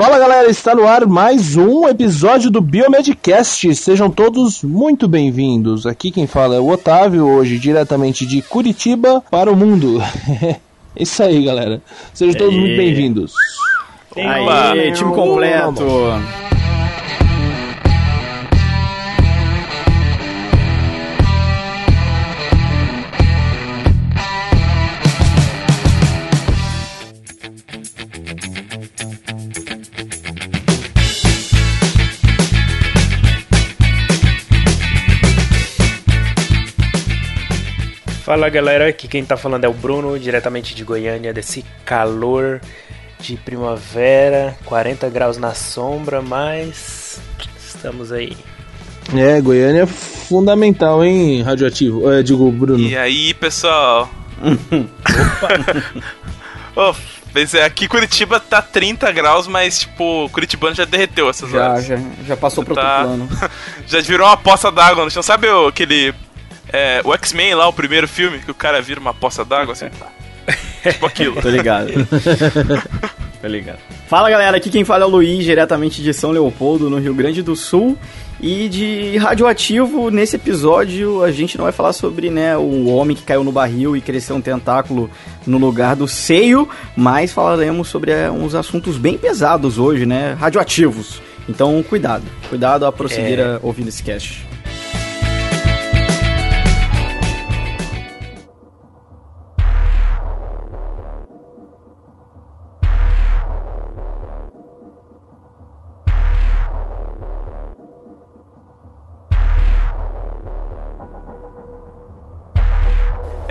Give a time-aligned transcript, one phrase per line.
[0.00, 3.74] Fala galera, está no ar mais um episódio do Biomedcast.
[3.74, 5.84] Sejam todos muito bem-vindos.
[5.84, 10.02] Aqui quem fala é o Otávio, hoje diretamente de Curitiba para o mundo.
[10.96, 11.82] Isso aí, galera.
[12.14, 13.34] Sejam todos muito bem-vindos.
[14.16, 15.84] Aí, time completo.
[38.30, 42.60] Fala galera, aqui quem tá falando é o Bruno, diretamente de Goiânia, desse calor
[43.18, 47.20] de primavera, 40 graus na sombra, mas
[47.58, 48.36] estamos aí.
[49.16, 52.08] É, Goiânia é fundamental, hein, radioativo.
[52.08, 52.78] É, digo, Bruno.
[52.78, 54.08] E aí, pessoal?
[56.76, 56.94] Opa!
[56.94, 56.94] oh,
[57.56, 61.84] é, aqui Curitiba tá 30 graus, mas tipo, Curitibano já derreteu essas já, horas.
[61.84, 63.06] Já, já passou pro tá...
[63.06, 63.50] outro plano.
[63.88, 65.20] já virou uma poça d'água no chão.
[65.20, 66.14] Sabe aquele
[66.72, 69.86] é, o X-Men lá, o primeiro filme, que o cara vira uma poça d'água assim.
[70.82, 71.40] tipo aquilo.
[71.42, 71.92] Tô ligado.
[73.40, 73.78] Tô ligado.
[74.06, 77.42] Fala galera, aqui quem fala é o Luiz, diretamente de São Leopoldo, no Rio Grande
[77.42, 77.96] do Sul.
[78.42, 83.22] E de radioativo, nesse episódio a gente não vai falar sobre né, o homem que
[83.22, 85.10] caiu no barril e cresceu um tentáculo
[85.46, 90.34] no lugar do seio, mas falaremos sobre é, uns assuntos bem pesados hoje, né?
[90.40, 91.20] Radioativos.
[91.48, 92.24] Então, cuidado.
[92.48, 93.58] Cuidado a prosseguir é...
[93.62, 94.49] ouvindo esse cast.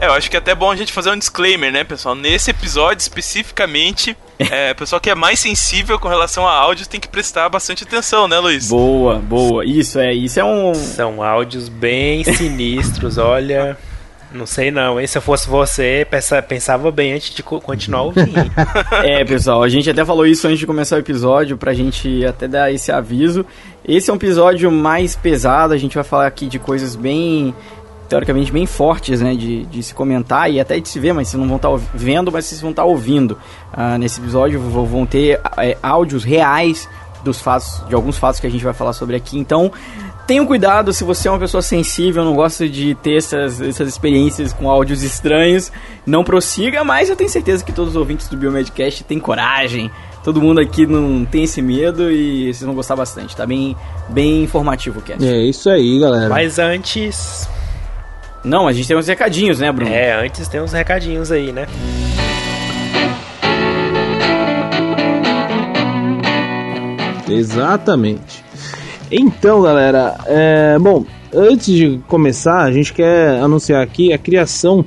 [0.01, 2.15] É, eu acho que é até bom a gente fazer um disclaimer, né, pessoal?
[2.15, 7.07] Nesse episódio, especificamente, é, pessoal que é mais sensível com relação a áudios tem que
[7.07, 8.69] prestar bastante atenção, né, Luiz?
[8.69, 9.65] Boa, boa.
[9.65, 10.73] Isso é, isso é um.
[10.73, 13.77] São áudios bem sinistros, olha.
[14.31, 15.07] Não sei não, hein?
[15.07, 16.05] Se eu fosse você,
[16.47, 18.29] pensava bem antes de continuar ouvindo.
[19.03, 22.47] é, pessoal, a gente até falou isso antes de começar o episódio, pra gente até
[22.47, 23.43] dar esse aviso.
[23.83, 27.55] Esse é um episódio mais pesado, a gente vai falar aqui de coisas bem
[28.09, 31.39] teoricamente bem fortes, né, de, de se comentar e até de se ver, mas vocês
[31.39, 33.37] não vão estar tá vendo, mas vocês vão estar tá ouvindo.
[33.71, 36.89] Uh, nesse episódio vão ter é, áudios reais
[37.23, 39.37] dos fatos, de alguns fatos que a gente vai falar sobre aqui.
[39.37, 39.71] Então,
[40.25, 44.53] tenham cuidado se você é uma pessoa sensível, não gosta de ter essas, essas experiências
[44.53, 45.71] com áudios estranhos,
[46.05, 49.91] não prossiga, mas eu tenho certeza que todos os ouvintes do Biomedcast têm coragem.
[50.23, 53.35] Todo mundo aqui não tem esse medo e vocês vão gostar bastante.
[53.35, 53.75] Tá bem,
[54.09, 55.25] bem informativo o cast.
[55.25, 56.29] É isso aí, galera.
[56.29, 57.47] Mas antes,
[58.43, 59.91] não, a gente tem uns recadinhos, né, Bruno?
[59.91, 61.67] É, antes tem uns recadinhos aí, né?
[67.29, 68.43] Exatamente.
[69.11, 74.85] Então, galera, é, bom, antes de começar, a gente quer anunciar aqui a criação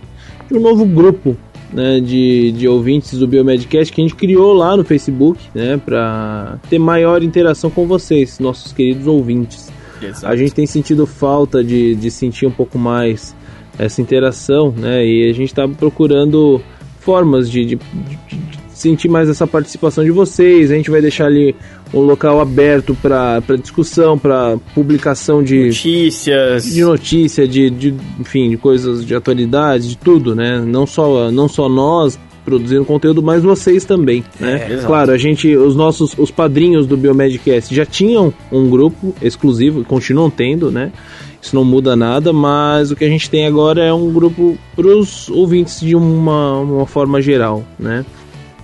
[0.48, 1.36] de um novo grupo
[1.72, 6.58] né, de, de ouvintes do Biomedcast que a gente criou lá no Facebook, né, para
[6.68, 9.72] ter maior interação com vocês, nossos queridos ouvintes.
[10.00, 10.26] Exato.
[10.26, 13.34] A gente tem sentido falta de, de sentir um pouco mais
[13.78, 15.04] essa interação, né?
[15.04, 16.60] E a gente está procurando
[17.00, 18.38] formas de, de, de,
[18.72, 20.70] sentir mais essa participação de vocês.
[20.70, 21.54] A gente vai deixar ali
[21.92, 28.56] um local aberto para discussão, para publicação de notícias, de notícia, de, de enfim, de
[28.56, 30.60] coisas de atualidade, de tudo, né?
[30.60, 34.66] Não só não só nós produzindo conteúdo, mas vocês também, né?
[34.70, 39.84] É, claro, a gente, os nossos, os padrinhos do Biomedcast já tinham um grupo exclusivo,
[39.84, 40.92] continuam tendo, né?
[41.42, 44.86] Isso não muda nada, mas o que a gente tem agora é um grupo para
[44.86, 48.06] os ouvintes de uma, uma forma geral, né?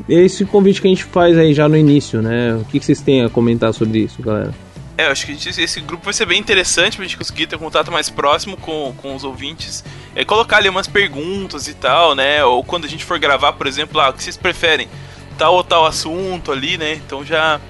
[0.08, 2.54] Esse convite que a gente faz aí já no início, né?
[2.54, 4.54] O que, vocês têm a comentar sobre isso, galera?
[4.96, 7.60] É, eu acho que esse grupo vai ser bem interessante pra gente conseguir ter um
[7.60, 9.84] contato mais próximo com, com os ouvintes.
[10.14, 12.44] É, colocar ali umas perguntas e tal, né?
[12.44, 14.88] Ou quando a gente for gravar, por exemplo, ah, o que vocês preferem?
[15.36, 16.94] Tal ou tal assunto ali, né?
[16.94, 17.60] Então já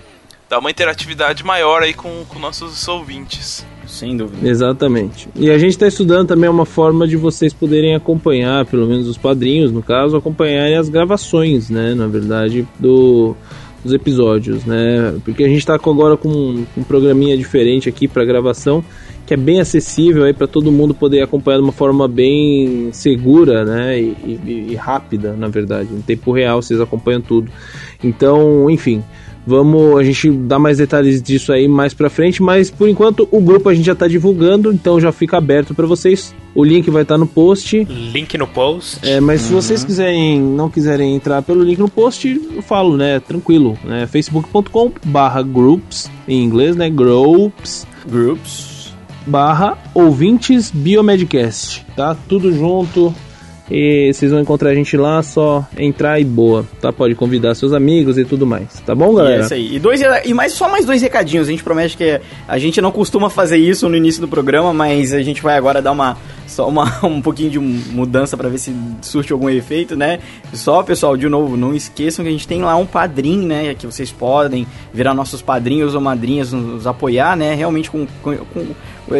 [0.50, 3.64] dá uma interatividade maior aí com, com nossos ouvintes.
[3.88, 4.46] Sem dúvida.
[4.46, 5.28] Exatamente.
[5.34, 9.16] E a gente está estudando também uma forma de vocês poderem acompanhar, pelo menos os
[9.16, 11.94] padrinhos, no caso, acompanharem as gravações, né?
[11.94, 13.34] Na verdade, do,
[13.82, 15.14] dos episódios, né?
[15.24, 18.84] Porque a gente está agora com um, um programinha diferente aqui para gravação
[19.28, 23.62] que é bem acessível aí para todo mundo poder acompanhar de uma forma bem segura,
[23.62, 27.52] né, e, e, e, rápida, na verdade, em tempo real vocês acompanham tudo.
[28.02, 29.04] Então, enfim,
[29.48, 33.40] Vamos, a gente dá mais detalhes disso aí mais pra frente, mas por enquanto o
[33.40, 36.34] grupo a gente já tá divulgando, então já fica aberto para vocês.
[36.54, 37.82] O link vai estar tá no post.
[37.84, 38.98] Link no post.
[39.02, 39.46] É, mas uhum.
[39.46, 43.20] se vocês quiserem, não quiserem entrar pelo link no post, eu falo, né?
[43.20, 44.06] Tranquilo, né?
[44.06, 46.90] facebook.com/groups em inglês, né?
[46.90, 47.86] Groups.
[48.06, 48.92] Groups
[49.26, 52.14] barra ouvintes biomedcast, tá?
[52.28, 53.14] Tudo junto,
[53.70, 56.92] e vocês vão encontrar a gente lá, só entrar e boa, tá?
[56.92, 58.80] Pode convidar seus amigos e tudo mais.
[58.86, 59.42] Tá bom, galera?
[59.42, 59.76] É isso aí.
[59.76, 61.48] E, dois, e mais, só mais dois recadinhos.
[61.48, 65.12] A gente promete que a gente não costuma fazer isso no início do programa, mas
[65.12, 66.16] a gente vai agora dar uma
[66.58, 70.18] só uma, um pouquinho de mudança para ver se surte algum efeito, né?
[70.52, 73.74] Só, pessoal, de novo, não esqueçam que a gente tem lá um padrinho, né?
[73.74, 77.54] Que vocês podem virar nossos padrinhos ou madrinhas, nos apoiar, né?
[77.54, 78.66] Realmente com, com, com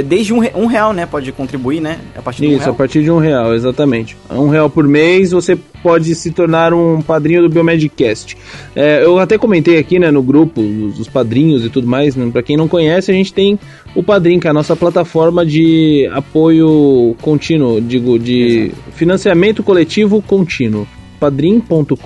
[0.05, 1.06] desde um, um, real, né?
[1.06, 2.00] Pode contribuir, né?
[2.17, 4.17] A partir de Isso, um a partir de um real, exatamente.
[4.29, 8.36] Um real por mês você pode se tornar um padrinho do Biomedcast.
[8.75, 12.28] É, eu até comentei aqui, né, no grupo, os, os padrinhos e tudo mais, né,
[12.32, 13.58] para quem não conhece, a gente tem
[13.94, 18.92] o Padrim, que é a nossa plataforma de apoio contínuo, digo, de Exato.
[18.92, 20.86] financiamento coletivo contínuo
[21.19, 21.96] padrim.com.br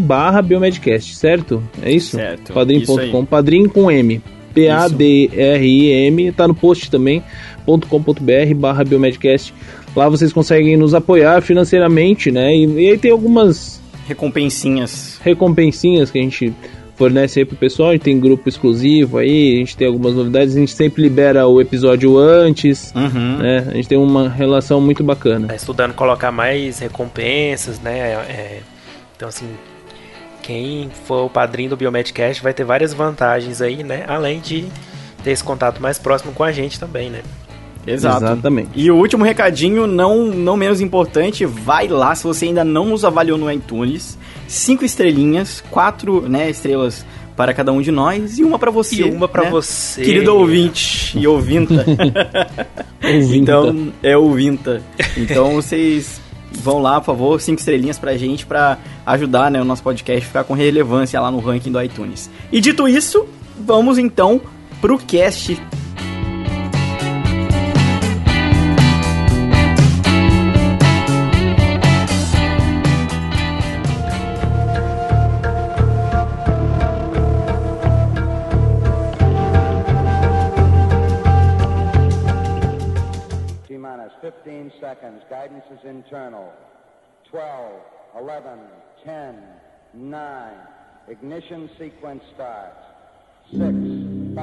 [0.00, 1.62] barra Biomedcast, certo?
[1.82, 2.16] É isso?
[2.16, 2.52] Certo.
[2.52, 4.20] Padrim.com, padrim com M.
[4.52, 7.22] P-A-D-R-I-M, tá no post também,
[7.64, 9.54] .com.br barra Biomedcast.
[9.94, 12.54] Lá vocês conseguem nos apoiar financeiramente, né?
[12.54, 15.20] E, e aí tem algumas recompensinhas.
[15.22, 16.54] Recompensinhas que a gente
[17.00, 20.54] fornece aí pro pessoal, a gente tem grupo exclusivo aí, a gente tem algumas novidades,
[20.54, 23.38] a gente sempre libera o episódio antes, uhum.
[23.38, 23.66] né?
[23.70, 25.48] A gente tem uma relação muito bacana.
[25.48, 28.12] Tá estudando colocar mais recompensas, né?
[28.28, 28.60] É,
[29.16, 29.46] então assim,
[30.42, 34.04] quem for o padrinho do Biomedcast vai ter várias vantagens aí, né?
[34.06, 34.66] Além de
[35.24, 37.22] ter esse contato mais próximo com a gente também, né?
[37.86, 38.24] Exato.
[38.24, 38.70] Exatamente.
[38.74, 43.04] E o último recadinho, não, não menos importante, vai lá se você ainda não nos
[43.04, 44.18] avaliou no iTunes.
[44.46, 47.04] Cinco estrelinhas, quatro né, estrelas
[47.36, 48.96] para cada um de nós e uma para você.
[48.96, 49.50] E uma para né?
[49.50, 50.02] você.
[50.02, 51.86] Querido ouvinte e ouvinta.
[53.34, 54.82] então, é ouvinta.
[55.16, 56.20] Então vocês
[56.52, 60.26] vão lá, por favor, cinco estrelinhas pra gente para ajudar né, o nosso podcast a
[60.26, 62.28] ficar com relevância lá no ranking do iTunes.
[62.52, 63.26] E dito isso,
[63.58, 64.40] vamos então
[64.80, 65.58] pro cast
[86.10, 86.50] Internal.
[87.30, 87.44] 12,
[88.16, 88.58] 11,
[89.06, 89.34] 10,
[89.94, 90.52] 9.
[91.08, 92.82] Ignition sequence starts.
[93.52, 94.42] 6, 5,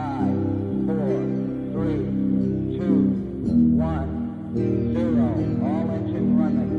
[0.87, 0.95] 4,
[1.73, 2.07] 3,
[2.71, 2.87] 2,
[3.75, 4.07] 1,
[4.55, 5.19] 0.
[5.67, 6.71] All engine running.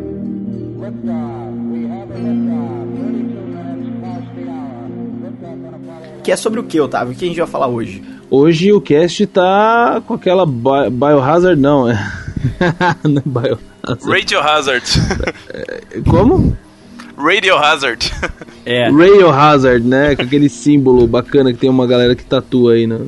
[0.81, 1.53] Liftoff.
[1.71, 2.89] We have a liftoff.
[2.97, 4.89] 32 minutes past the hour.
[5.21, 6.23] Liftoff on Apollo...
[6.23, 7.13] Que é sobre o que, Otávio?
[7.13, 8.03] O que a gente vai falar hoje?
[8.31, 12.28] Hoje o cast tá com aquela biohazard, não, é.
[13.05, 14.07] não é biohazard.
[14.07, 14.85] Radio Hazard.
[16.09, 16.57] Como?
[17.19, 18.13] Radio Hazard.
[18.65, 18.89] É.
[18.91, 20.15] Radio Hazard, né?
[20.15, 23.01] Com aquele símbolo bacana que tem uma galera que tatua aí no,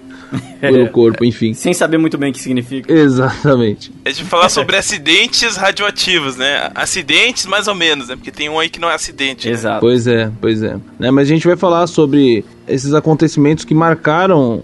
[0.58, 1.52] pelo corpo, enfim.
[1.52, 2.90] Sem saber muito bem o que significa.
[2.90, 3.92] Exatamente.
[4.02, 6.70] É de falar sobre acidentes radioativos, né?
[6.74, 8.16] Acidentes mais ou menos, né?
[8.16, 9.46] Porque tem um aí que não é acidente.
[9.46, 9.52] Né?
[9.52, 9.74] Exato.
[9.74, 9.80] Né?
[9.80, 10.76] Pois é, pois é.
[10.98, 11.10] Né?
[11.10, 14.62] Mas a gente vai falar sobre esses acontecimentos que marcaram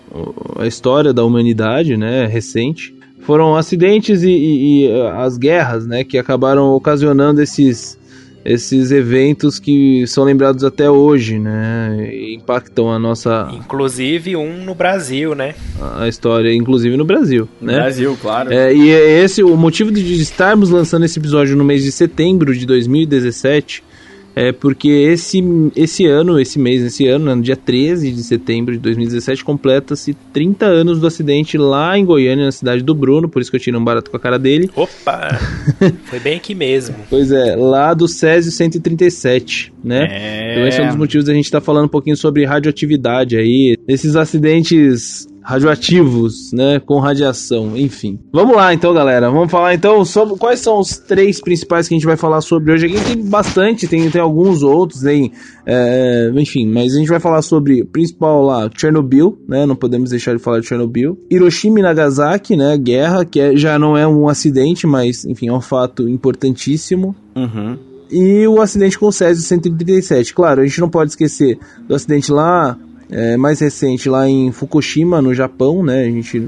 [0.58, 2.24] a história da humanidade, né?
[2.24, 2.95] Recente
[3.26, 7.98] foram acidentes e, e, e, as guerras, né, que acabaram ocasionando esses
[8.48, 12.08] esses eventos que são lembrados até hoje, né?
[12.12, 13.50] E impactam a nossa.
[13.52, 15.56] Inclusive um no Brasil, né?
[15.98, 17.48] A história, inclusive no Brasil.
[17.60, 17.74] No né?
[17.74, 18.52] Brasil, claro.
[18.52, 22.56] É, e é esse o motivo de estarmos lançando esse episódio no mês de setembro
[22.56, 23.82] de 2017
[24.36, 25.42] é porque esse,
[25.74, 30.12] esse ano, esse mês, esse ano, né, no dia 13 de setembro de 2017, completa-se
[30.30, 33.60] 30 anos do acidente lá em Goiânia, na cidade do Bruno, por isso que eu
[33.60, 34.70] tirei um barato com a cara dele.
[34.76, 35.38] Opa!
[36.04, 36.96] Foi bem aqui mesmo.
[37.08, 40.06] Pois é, lá do Césio 137, né?
[40.10, 40.52] É...
[40.52, 43.38] Então esse é um dos motivos da gente estar tá falando um pouquinho sobre radioatividade
[43.38, 48.18] aí, esses acidentes radioativos, né, com radiação, enfim.
[48.32, 49.30] Vamos lá então, galera.
[49.30, 52.72] Vamos falar então sobre quais são os três principais que a gente vai falar sobre
[52.72, 52.86] hoje.
[52.86, 55.30] Aqui tem bastante, tem, tem alguns outros, tem,
[55.64, 60.10] é, enfim, mas a gente vai falar sobre o principal lá, Chernobyl, né, não podemos
[60.10, 61.16] deixar de falar de Chernobyl.
[61.30, 65.52] Hiroshima e Nagasaki, né, guerra, que é, já não é um acidente, mas, enfim, é
[65.52, 67.14] um fato importantíssimo.
[67.36, 67.78] Uhum.
[68.10, 70.34] E o acidente com o Césio 137.
[70.34, 72.76] Claro, a gente não pode esquecer do acidente lá
[73.10, 76.02] é, mais recente lá em Fukushima, no Japão, né?
[76.02, 76.40] A gente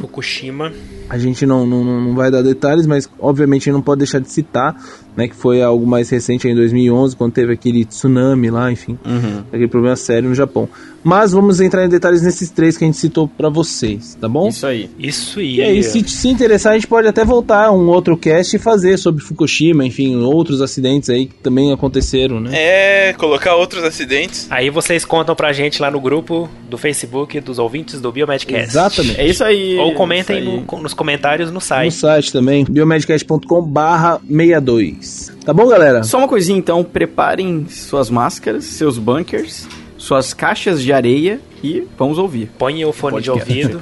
[0.00, 0.72] Fukushima
[1.08, 4.76] A gente não, não, não vai dar detalhes, mas obviamente não pode deixar de citar,
[5.16, 9.42] né, que foi algo mais recente em 2011, quando teve aquele tsunami lá, enfim, uhum.
[9.48, 10.68] aquele problema sério no Japão.
[11.02, 14.48] Mas vamos entrar em detalhes nesses três que a gente citou para vocês, tá bom?
[14.48, 14.90] Isso aí.
[14.98, 15.54] Isso aí.
[15.54, 18.58] E aí, se se interessar, a gente pode até voltar a um outro cast e
[18.58, 22.50] fazer sobre Fukushima, enfim, outros acidentes aí que também aconteceram, né?
[22.52, 24.48] É, colocar outros acidentes.
[24.50, 28.68] Aí vocês contam pra gente lá no grupo do Facebook dos ouvintes do Biomedcast.
[28.68, 29.20] Exatamente.
[29.20, 29.78] É isso aí.
[29.78, 30.44] Ou comentem aí.
[30.44, 31.94] No, nos comentários no site.
[31.94, 35.32] No site também, biomedcast.com/barra 62 mais.
[35.44, 36.02] Tá bom, galera?
[36.02, 42.18] Só uma coisinha então, preparem suas máscaras, seus bunkers, suas caixas de areia e vamos
[42.18, 42.50] ouvir.
[42.58, 43.80] Põe o fone de ouvido.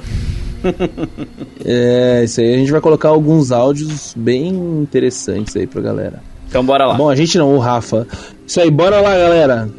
[1.65, 2.53] é, isso aí.
[2.53, 4.49] A gente vai colocar alguns áudios bem
[4.81, 6.21] interessantes aí pra galera.
[6.47, 6.93] Então bora lá.
[6.93, 8.07] Tá bom, a gente não, o Rafa.
[8.45, 9.69] Isso aí, bora lá, galera.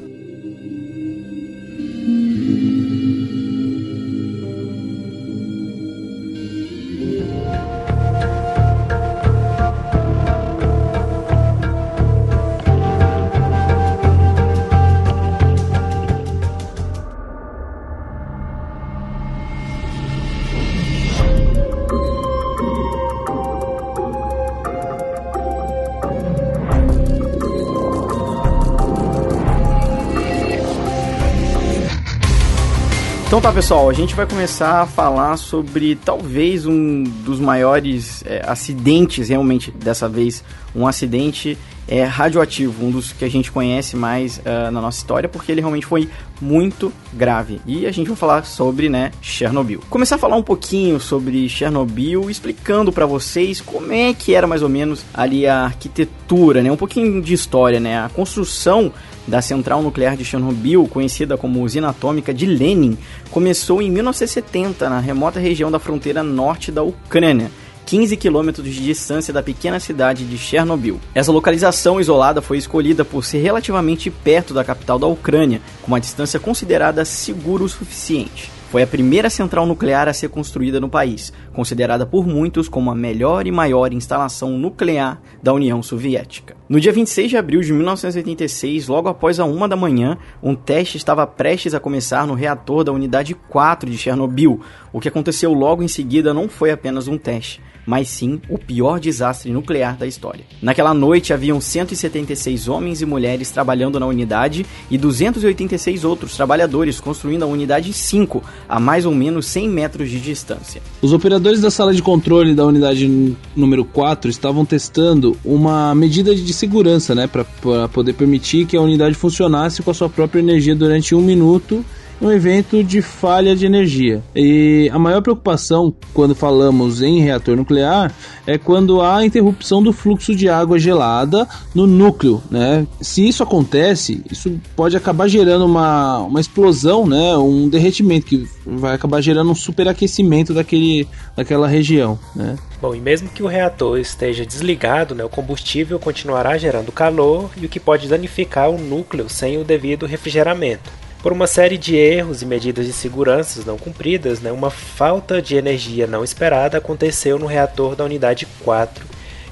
[33.46, 39.28] Tá, pessoal, a gente vai começar a falar sobre talvez um dos maiores é, acidentes,
[39.28, 40.42] realmente, dessa vez,
[40.74, 41.56] um acidente
[41.88, 45.60] é, radioativo, um dos que a gente conhece mais ah, na nossa história, porque ele
[45.60, 46.08] realmente foi
[46.40, 47.60] muito grave.
[47.66, 49.80] E a gente vai falar sobre, né, Chernobyl.
[49.88, 54.62] Começar a falar um pouquinho sobre Chernobyl, explicando pra vocês como é que era mais
[54.62, 58.92] ou menos ali a arquitetura, né, um pouquinho de história, né, a construção
[59.26, 62.96] da central nuclear de Chernobyl, conhecida como usina atômica de Lenin,
[63.30, 67.50] começou em 1970 na remota região da fronteira norte da Ucrânia.
[67.86, 71.00] 15 quilômetros de distância da pequena cidade de Chernobyl.
[71.14, 76.00] Essa localização isolada foi escolhida por ser relativamente perto da capital da Ucrânia, com uma
[76.00, 78.50] distância considerada segura o suficiente.
[78.70, 82.94] Foi a primeira central nuclear a ser construída no país, considerada por muitos como a
[82.96, 86.56] melhor e maior instalação nuclear da União Soviética.
[86.68, 90.96] No dia 26 de abril de 1986, logo após a uma da manhã, um teste
[90.96, 94.60] estava prestes a começar no reator da unidade 4 de Chernobyl.
[94.92, 98.98] O que aconteceu logo em seguida não foi apenas um teste, mas sim o pior
[98.98, 100.44] desastre nuclear da história.
[100.60, 107.44] Naquela noite haviam 176 homens e mulheres trabalhando na unidade e 286 outros trabalhadores construindo
[107.44, 110.82] a unidade 5 a mais ou menos 100 metros de distância.
[111.00, 116.52] Os operadores da sala de controle da unidade número 4 estavam testando uma medida de
[116.52, 117.44] segurança, né, para
[117.88, 121.84] poder permitir que a unidade funcionasse com a sua própria energia durante um minuto
[122.20, 124.22] um evento de falha de energia.
[124.34, 128.12] E a maior preocupação quando falamos em reator nuclear
[128.46, 132.86] é quando há interrupção do fluxo de água gelada no núcleo, né?
[133.00, 137.36] Se isso acontece, isso pode acabar gerando uma, uma explosão, né?
[137.36, 141.06] Um derretimento que vai acabar gerando um superaquecimento daquele,
[141.36, 142.56] daquela região, né?
[142.80, 147.64] Bom, e mesmo que o reator esteja desligado, né, o combustível continuará gerando calor e
[147.64, 150.90] o que pode danificar o núcleo sem o devido refrigeramento.
[151.26, 155.56] Por uma série de erros e medidas de segurança não cumpridas, né, uma falta de
[155.56, 159.04] energia não esperada aconteceu no reator da unidade 4,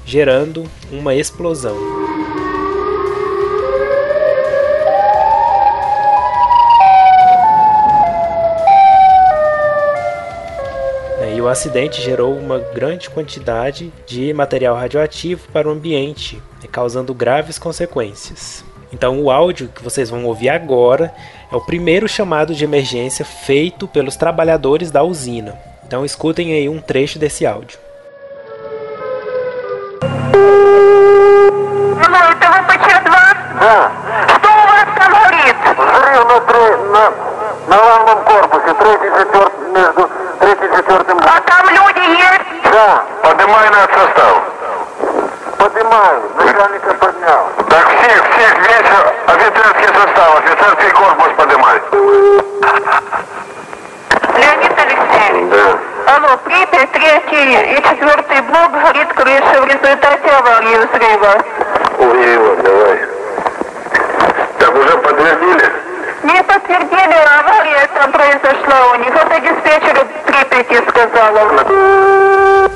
[0.05, 1.75] gerando uma explosão.
[11.19, 16.41] né, E o acidente gerou uma grande quantidade de material radioativo para o ambiente,
[16.71, 18.63] causando graves consequências.
[18.94, 21.14] Então, o áudio que vocês vão ouvir agora
[21.52, 25.56] é o primeiro chamado de emergência feito pelos trabalhadores da usina.
[25.86, 27.78] Então, escutem aí um trecho desse áudio.
[32.02, 33.10] Алло, это ВПЧ-2?
[33.60, 33.92] Да,
[34.28, 35.56] Что у вас там горит?
[35.76, 37.10] взрыв на, тре- на,
[37.68, 41.18] на главном корпусе, третий, четвертый, между третьим и четвертым.
[41.18, 42.62] А там люди есть?
[42.72, 44.42] Да, Поднимай над состав.
[45.69, 47.49] Поднимаю, начальника поднял.
[47.69, 48.91] Так всех, всех, весь
[49.25, 51.81] офицерский состав, офицерский корпус поднимай.
[54.37, 55.51] Леонид Алексеевич.
[55.51, 56.15] Да.
[56.15, 61.43] Алло, Припять, третий и четвертый блок горит крыша в результате аварии взрыва.
[61.97, 62.99] Увидел, давай.
[64.59, 65.71] Так уже подтвердили?
[66.23, 69.15] Не подтвердили, авария там произошла у них.
[69.15, 72.74] Это диспетчер Припяти сказала.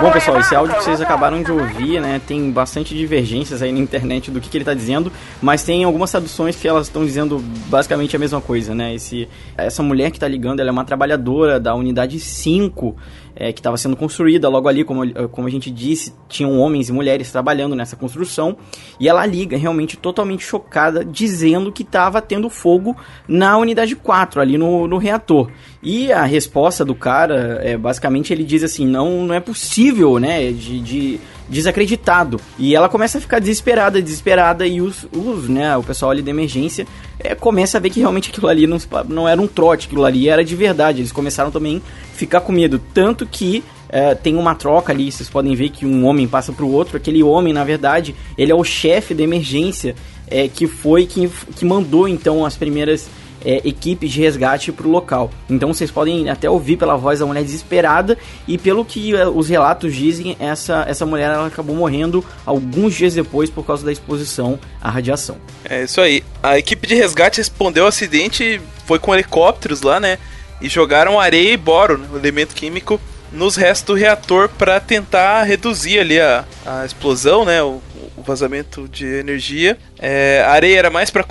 [0.00, 3.80] Bom, pessoal, esse áudio que vocês acabaram de ouvir, né, tem bastante divergências aí na
[3.80, 7.38] internet do que, que ele está dizendo, mas tem algumas traduções que elas estão dizendo
[7.66, 8.94] basicamente a mesma coisa, né?
[8.94, 12.96] Esse, essa mulher que está ligando, ela é uma trabalhadora da unidade 5
[13.34, 14.48] é, que estava sendo construída.
[14.48, 18.56] Logo ali, como, como a gente disse, tinham homens e mulheres trabalhando nessa construção.
[19.00, 24.56] E ela liga, realmente totalmente chocada, dizendo que estava tendo fogo na unidade 4, ali
[24.56, 25.50] no, no reator.
[25.82, 30.52] E a resposta do cara, é, basicamente, ele diz assim: não, não é possível, né?
[30.52, 32.40] de, de desacreditado.
[32.58, 36.30] E ela começa a ficar desesperada, desesperada, e os, os né, o pessoal ali da
[36.30, 36.86] emergência
[37.18, 40.28] é, começa a ver que realmente aquilo ali não, não era um trote, aquilo ali
[40.28, 41.00] era de verdade.
[41.00, 42.80] Eles começaram também a ficar com medo.
[42.94, 46.64] Tanto que é, tem uma troca ali, vocês podem ver que um homem passa para
[46.64, 46.96] o outro.
[46.96, 49.94] Aquele homem, na verdade, ele é o chefe da emergência,
[50.28, 53.10] é, que foi que, que mandou então as primeiras
[53.44, 55.30] é, equipes de resgate para o local.
[55.48, 59.48] Então vocês podem até ouvir pela voz da mulher desesperada e pelo que é, os
[59.48, 64.58] relatos dizem, essa, essa mulher ela acabou morrendo alguns dias depois por causa da exposição
[64.80, 65.36] à radiação.
[65.64, 66.22] É isso aí.
[66.42, 70.18] A equipe de resgate respondeu ao acidente, foi com helicópteros lá, né?
[70.60, 73.00] E jogaram areia e boro, né, elemento químico,
[73.32, 77.62] nos restos do reator para tentar reduzir ali a, a explosão, né?
[77.62, 77.80] O,
[78.16, 79.76] o vazamento de energia.
[79.98, 81.24] É, a areia era mais para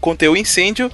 [0.00, 0.90] conter o incêndio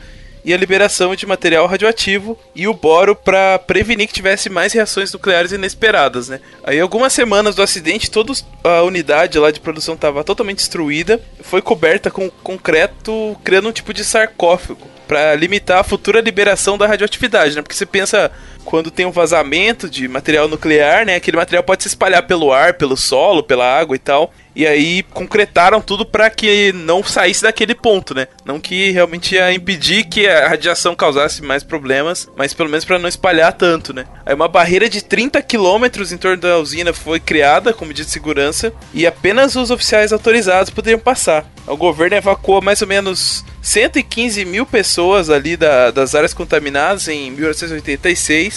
[0.47, 5.13] e a liberação de material radioativo e o boro para prevenir que tivesse mais reações
[5.13, 6.41] nucleares inesperadas, né?
[6.63, 11.61] Aí algumas semanas do acidente, toda a unidade lá de produção estava totalmente destruída, foi
[11.61, 17.57] coberta com concreto, criando um tipo de sarcófago para limitar a futura liberação da radioatividade,
[17.57, 17.63] né?
[17.63, 18.31] Porque você pensa
[18.67, 21.15] quando tem um vazamento de material nuclear, né?
[21.15, 24.33] Aquele material pode se espalhar pelo ar, pelo solo, pela água e tal.
[24.57, 28.27] E aí concretaram tudo para que não saísse daquele ponto, né?
[28.45, 32.99] Não que realmente ia impedir que a radiação causasse mais problemas, mas pelo menos para
[32.99, 34.07] não espalhar tanto, né?
[34.25, 38.13] Aí uma barreira de 30 quilômetros em torno da usina foi criada como medida de
[38.13, 41.45] segurança e apenas os oficiais autorizados poderiam passar.
[41.67, 47.31] O governo evacuou mais ou menos 115 mil pessoas ali da, das áreas contaminadas em
[47.33, 48.56] 1986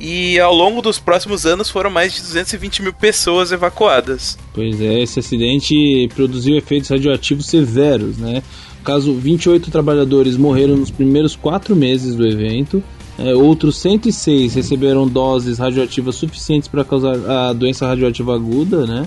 [0.00, 4.38] e ao longo dos próximos anos foram mais de 220 mil pessoas evacuadas.
[4.54, 8.42] Pois é, esse acidente produziu efeitos radioativos severos, né?
[8.82, 12.82] Caso, 28 trabalhadores morreram nos primeiros quatro meses do evento.
[13.18, 19.06] É, outros 106 receberam doses radioativas suficientes para causar a doença radioativa aguda, né?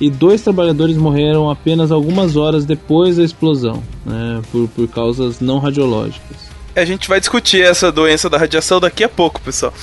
[0.00, 4.40] E dois trabalhadores morreram apenas algumas horas depois da explosão, né?
[4.50, 6.49] Por, por causas não radiológicas.
[6.74, 9.74] A gente vai discutir essa doença da radiação daqui a pouco, pessoal.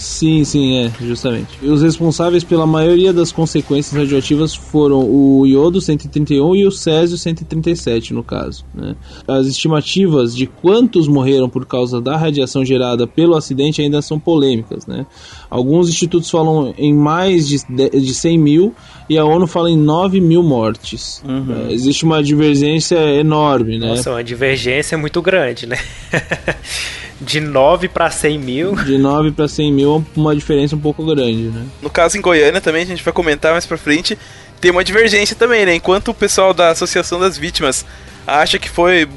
[0.00, 1.58] Sim, sim, é, justamente.
[1.60, 7.18] E os responsáveis pela maioria das consequências radioativas foram o iodo 131 e o césio
[7.18, 8.64] 137, no caso.
[8.74, 8.96] Né?
[9.28, 14.86] As estimativas de quantos morreram por causa da radiação gerada pelo acidente ainda são polêmicas.
[14.86, 15.04] Né?
[15.50, 17.58] Alguns institutos falam em mais de,
[17.90, 18.74] de 100 mil
[19.06, 21.22] e a ONU fala em 9 mil mortes.
[21.28, 21.68] Uhum.
[21.68, 23.88] É, existe uma divergência enorme, né?
[23.88, 25.76] Nossa, uma divergência muito grande, né?
[27.20, 28.74] De 9 para 100 mil.
[28.76, 31.66] De 9 para 100 mil é uma diferença um pouco grande, né?
[31.82, 34.18] No caso em Goiânia também, a gente vai comentar mais pra frente,
[34.60, 35.74] tem uma divergência também, né?
[35.74, 37.84] Enquanto o pessoal da Associação das Vítimas
[38.26, 39.08] acha que foi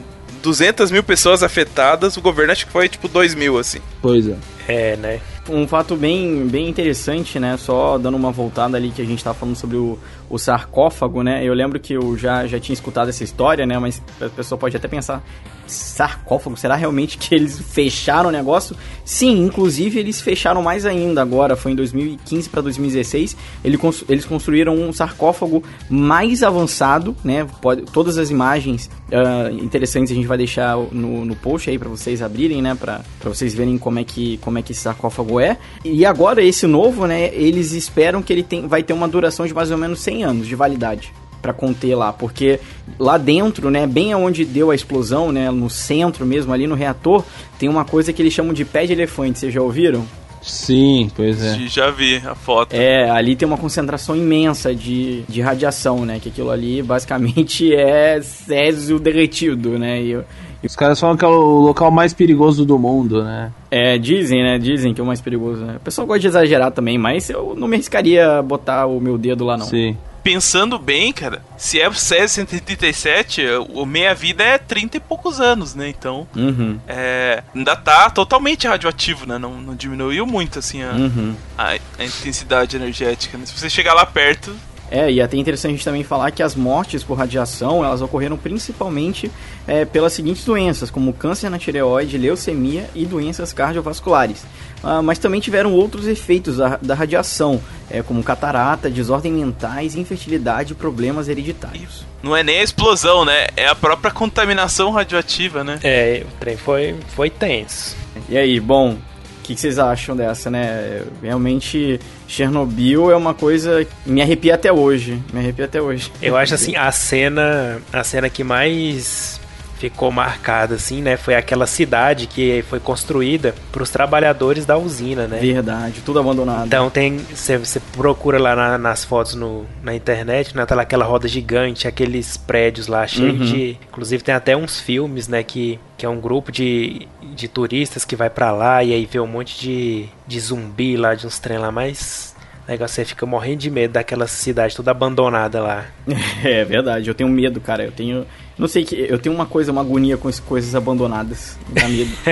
[0.42, 3.80] 200 mil pessoas afetadas, o governo acha que foi tipo 2 mil, assim.
[4.02, 4.36] Pois é.
[4.68, 5.20] É, né?
[5.50, 7.58] Um fato bem, bem interessante, né?
[7.58, 9.98] Só dando uma voltada ali que a gente estava falando sobre o,
[10.30, 11.44] o sarcófago, né?
[11.44, 13.78] Eu lembro que eu já, já tinha escutado essa história, né?
[13.78, 15.22] Mas a pessoa pode até pensar,
[15.68, 18.76] sarcófago, será realmente que eles fecharam o negócio?
[19.06, 24.94] Sim, inclusive eles fecharam mais ainda agora, foi em 2015 para 2016, eles construíram um
[24.94, 27.48] sarcófago mais avançado, né?
[27.62, 31.90] Pode, todas as imagens uh, interessantes a gente vai deixar no, no post aí para
[31.90, 32.76] vocês abrirem, né?
[32.76, 35.58] Para vocês verem como é que como é que esse sarcófago é.
[35.84, 37.34] E agora esse novo, né?
[37.34, 40.48] Eles esperam que ele tem, vai ter uma duração de mais ou menos 100 anos
[40.48, 42.58] de validade para conter lá, porque
[42.98, 47.24] lá dentro, né, bem aonde deu a explosão, né, no centro mesmo, ali no reator,
[47.60, 50.06] tem uma coisa que eles chamam de pé de elefante, vocês já ouviram?
[50.42, 51.58] Sim, pois é.
[51.68, 52.74] Já vi a foto.
[52.74, 56.20] É, ali tem uma concentração imensa de, de radiação, né?
[56.20, 60.02] Que aquilo ali basicamente é césio derretido, né?
[60.02, 60.18] E,
[60.66, 63.52] os caras falam que é o local mais perigoso do mundo, né?
[63.72, 64.58] É, dizem, né?
[64.58, 65.78] Dizem que é o mais perigoso, né?
[65.78, 69.46] O pessoal gosta de exagerar também, mas eu não me arriscaria botar o meu dedo
[69.46, 69.66] lá, não.
[69.66, 75.42] Sim pensando bem, cara, se é o Césio 137, o meia-vida é 30 e poucos
[75.42, 75.90] anos, né?
[75.90, 76.80] Então, uhum.
[76.88, 79.38] é, ainda tá totalmente radioativo, né?
[79.38, 81.36] Não, não diminuiu muito, assim, a, uhum.
[81.58, 83.38] a, a, intensidade energética.
[83.38, 83.46] Né?
[83.46, 84.56] Se você chegar lá perto,
[84.92, 88.38] É, e até interessante a gente também falar que as mortes por radiação, elas ocorreram
[88.38, 89.32] principalmente
[89.68, 94.46] é, pelas seguintes doenças, como câncer na tireoide, leucemia e doenças cardiovasculares.
[94.84, 100.74] Ah, mas também tiveram outros efeitos da, da radiação, é, como catarata, desordem mentais, infertilidade
[100.74, 102.06] e problemas hereditários.
[102.22, 103.48] Não é nem a explosão, né?
[103.56, 105.80] É a própria contaminação radioativa, né?
[105.84, 107.96] É, o trem foi, foi tenso.
[108.28, 108.98] E aí, bom,
[109.44, 111.04] o que, que vocês acham dessa, né?
[111.22, 115.22] Realmente, Chernobyl é uma coisa que me arrepia até hoje.
[115.34, 116.10] Me arrepia até hoje.
[116.22, 119.42] Eu acho assim, a cena, a cena que mais
[119.90, 125.28] ficou marcada assim, né, foi aquela cidade que foi construída para os trabalhadores da usina,
[125.28, 125.40] né?
[125.40, 126.68] Verdade, tudo abandonado.
[126.68, 131.04] Então tem, você procura lá na- nas fotos no, na internet, né, tá lá aquela
[131.06, 133.46] roda gigante, aqueles prédios lá cheios Uhum.
[133.58, 138.06] de, inclusive tem até uns filmes, né, que, que é um grupo de, de turistas
[138.06, 141.40] que vai para lá e aí vê um monte de, de zumbi lá, de uns
[141.40, 142.33] trem lá, mas o
[142.68, 145.86] negócio você fica morrendo de medo daquela cidade toda abandonada lá.
[146.44, 147.84] É verdade, eu tenho medo, cara.
[147.84, 148.26] Eu tenho.
[148.58, 148.96] Não sei que.
[148.96, 151.58] Eu tenho uma coisa, uma agonia com as coisas abandonadas.
[151.70, 152.12] Dá medo.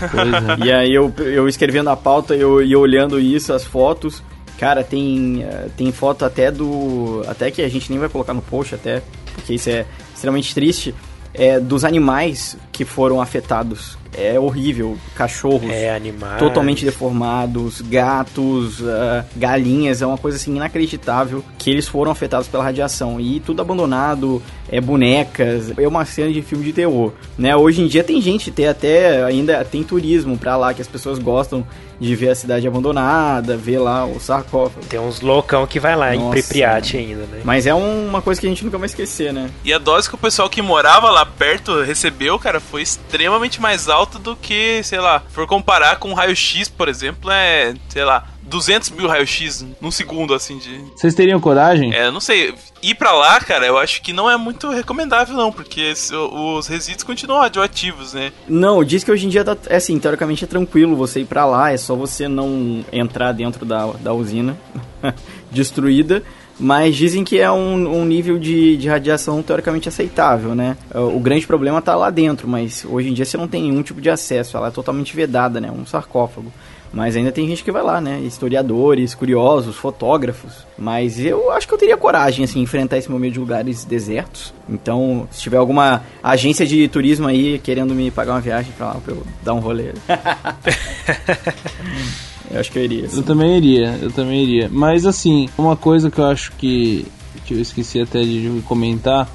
[0.00, 0.66] É.
[0.66, 4.22] e aí eu, eu escrevendo a pauta e eu, e eu olhando isso, as fotos.
[4.58, 7.22] Cara, tem, eh, tem foto até do.
[7.28, 9.02] Até que a gente nem vai colocar no post, até,
[9.34, 10.94] porque isso é extremamente triste.
[11.32, 13.96] É, dos animais que foram afetados.
[14.16, 14.96] É horrível.
[15.14, 16.38] Cachorros É, animais.
[16.38, 22.64] totalmente deformados, gatos, ah, galinhas, é uma coisa assim inacreditável que eles foram afetados pela
[22.64, 27.54] radiação e tudo abandonado, é bonecas, é uma cena de filme de terror, né?
[27.56, 31.18] Hoje em dia tem gente, tem até ainda tem turismo pra lá que as pessoas
[31.18, 31.66] gostam
[32.00, 34.86] de ver a cidade abandonada, ver lá o sarcófago.
[34.86, 36.30] Tem uns loucão que vai lá em Nossa.
[36.30, 37.40] Pripyat ainda, né?
[37.42, 39.50] Mas é um- uma coisa que a gente nunca vai esquecer, né?
[39.64, 43.88] E a dose que o pessoal que morava lá perto recebeu, cara, foi extremamente mais
[43.88, 48.26] alta do que, sei lá, for comparar com o raio-x, por exemplo, é, sei lá,
[48.42, 50.78] 200 mil raio-x num segundo, assim, de...
[50.96, 51.92] Vocês teriam coragem?
[51.92, 55.52] É, não sei, ir pra lá, cara, eu acho que não é muito recomendável, não,
[55.52, 55.92] porque
[56.32, 58.32] os resíduos continuam radioativos, né?
[58.48, 61.44] Não, diz que hoje em dia tá, é assim, teoricamente é tranquilo você ir pra
[61.44, 64.56] lá, é só você não entrar dentro da, da usina
[65.50, 66.22] destruída,
[66.58, 70.76] mas dizem que é um, um nível de, de radiação teoricamente aceitável, né?
[70.94, 74.00] O grande problema tá lá dentro, mas hoje em dia você não tem nenhum tipo
[74.00, 75.70] de acesso, ela é totalmente vedada, né?
[75.70, 76.52] Um sarcófago.
[76.92, 78.18] Mas ainda tem gente que vai lá, né?
[78.20, 80.66] Historiadores, curiosos, fotógrafos.
[80.76, 84.54] Mas eu acho que eu teria coragem, assim, enfrentar esse meu medo de lugares desertos.
[84.68, 88.94] Então, se tiver alguma agência de turismo aí querendo me pagar uma viagem pra lá
[88.94, 89.92] pra eu dar um rolê.
[92.50, 93.00] eu acho que eu iria.
[93.00, 93.22] Eu assim.
[93.22, 94.68] também iria, eu também iria.
[94.70, 97.06] Mas assim, uma coisa que eu acho que,
[97.44, 99.28] que eu esqueci até de comentar,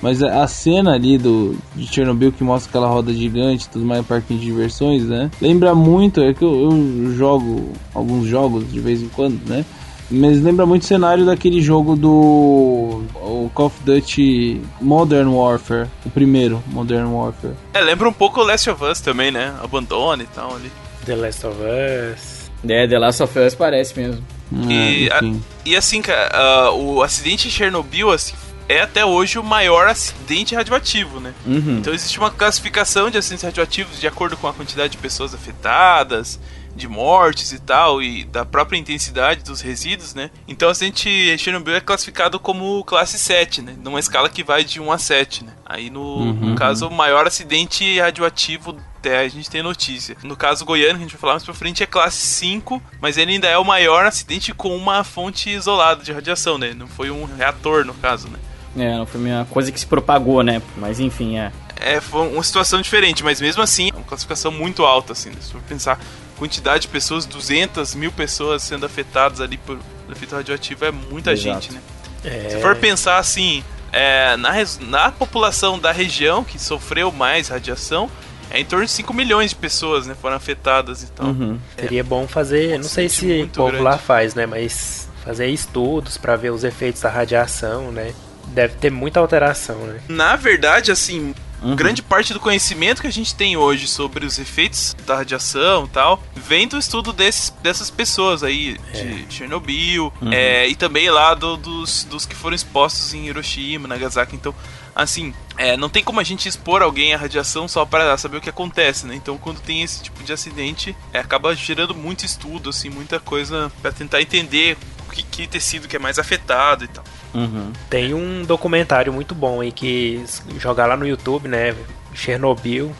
[0.00, 4.06] mas a a cena ali do de Chernobyl que mostra aquela roda gigante, tudo mais
[4.06, 5.30] parquinho de diversões, né?
[5.40, 9.64] Lembra muito, é que eu, eu jogo alguns jogos de vez em quando, né?
[10.10, 16.08] Mas lembra muito o cenário daquele jogo do o Call of Duty Modern Warfare, o
[16.10, 17.54] primeiro Modern Warfare.
[17.74, 19.54] É, lembra um pouco o Last of Us também, né?
[19.62, 20.70] Abandone e tal ali.
[21.04, 22.37] The Last of Us.
[22.66, 24.24] É, The Last of Us parece mesmo.
[24.68, 25.20] E, É, a-
[25.64, 28.34] e assim, cara, ah, o acidente de Chernobyl, assim,
[28.68, 31.32] é até hoje o maior acidente radioativo, né?
[31.46, 31.78] Uhum.
[31.78, 36.38] Então existe uma classificação de acidentes radioativos de acordo com a quantidade de pessoas afetadas,
[36.74, 40.30] de mortes e tal, e da própria intensidade dos resíduos, né?
[40.46, 43.74] Então o acidente de Chernobyl é classificado como classe 7, né?
[43.82, 45.52] Numa escala que vai de 1 a 7, né?
[45.66, 50.16] Aí no, no caso, o maior acidente radioativo até a gente tem notícia.
[50.22, 53.16] No caso goiano, que a gente vai falar mais pra frente, é classe 5, mas
[53.16, 56.72] ele ainda é o maior acidente com uma fonte isolada de radiação, né?
[56.74, 58.38] Não foi um reator, no caso, né?
[58.76, 60.60] É, não foi uma coisa que se propagou, né?
[60.76, 61.50] Mas enfim, é.
[61.80, 65.36] É, foi uma situação diferente, mas mesmo assim, é uma classificação muito alta, assim, né?
[65.40, 65.98] Se for pensar,
[66.36, 69.78] quantidade de pessoas, 200 mil pessoas sendo afetadas ali por
[70.10, 71.60] efeito radioativo, é muita Exato.
[71.62, 71.80] gente, né?
[72.24, 77.48] É, Se for pensar assim, é, na, res- na população da região que sofreu mais
[77.48, 78.10] radiação,
[78.50, 81.26] é em torno de 5 milhões de pessoas, né, foram afetadas, então...
[81.30, 81.58] Uhum.
[81.78, 83.84] Seria bom fazer, não sei se o povo grande.
[83.84, 84.46] lá faz, né?
[84.46, 88.14] Mas fazer estudos pra ver os efeitos da radiação, né?
[88.48, 90.00] Deve ter muita alteração, né?
[90.08, 91.74] Na verdade, assim, Uhum.
[91.74, 95.88] grande parte do conhecimento que a gente tem hoje sobre os efeitos da radiação e
[95.88, 101.56] tal, vem do estudo desses, dessas pessoas aí, de Chernobyl, é, e também lá do-
[101.56, 104.36] dos, dos que foram expostos em Hiroshima, Nagasaki.
[104.36, 104.54] Então,
[104.98, 108.40] assim, é, não tem como a gente expor alguém à radiação só para saber o
[108.40, 109.14] que acontece, né?
[109.14, 113.70] Então, quando tem esse tipo de acidente, é, acaba gerando muito estudo, assim, muita coisa
[113.80, 117.04] para tentar entender o que, que tecido que é mais afetado e tal.
[117.32, 117.72] Uhum.
[117.88, 120.24] Tem um documentário muito bom aí que
[120.58, 121.76] jogar lá no YouTube, né?
[122.12, 122.92] Chernobyl.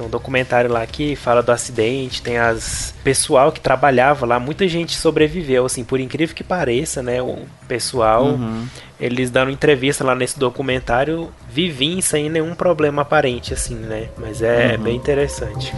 [0.00, 4.66] Tem um documentário lá que fala do acidente, tem as pessoal que trabalhava lá, muita
[4.66, 7.20] gente sobreviveu, assim, por incrível que pareça, né?
[7.20, 8.66] O pessoal, Uhum.
[8.98, 14.08] eles dando entrevista lá nesse documentário, viviam sem nenhum problema aparente, assim, né?
[14.16, 15.70] Mas é bem interessante.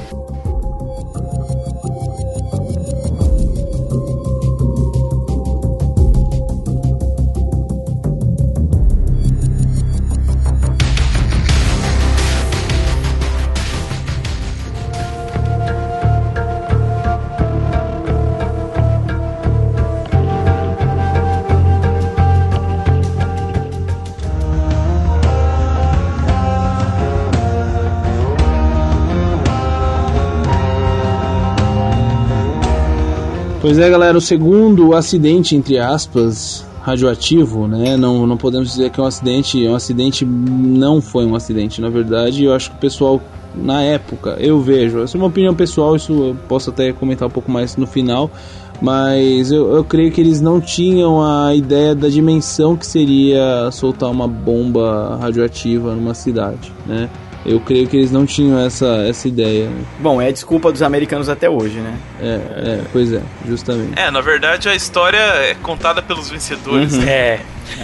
[33.63, 37.97] Pois é, galera, o segundo acidente, entre aspas, radioativo, né?
[37.97, 39.69] Não, não podemos dizer que é um acidente.
[39.69, 42.43] Um acidente não foi um acidente, na verdade.
[42.43, 43.23] Eu acho que o pessoal,
[43.55, 44.99] na época, eu vejo.
[45.05, 48.33] Essa é uma opinião pessoal, isso eu posso até comentar um pouco mais no final.
[48.81, 54.11] Mas eu, eu creio que eles não tinham a ideia da dimensão que seria soltar
[54.11, 57.09] uma bomba radioativa numa cidade, né?
[57.45, 59.69] Eu creio que eles não tinham essa, essa ideia.
[59.69, 59.83] né?
[59.99, 61.95] Bom, é a desculpa dos americanos até hoje, né?
[62.21, 63.93] É, é, pois é, justamente.
[63.97, 66.93] É, na verdade a história é contada pelos vencedores.
[66.97, 67.11] né?
[67.13, 67.41] É,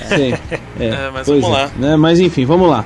[0.09, 0.33] Sim,
[0.79, 1.71] é, É, mas pois vamos é, lá.
[1.77, 1.97] né?
[1.97, 2.85] Mas enfim, vamos lá.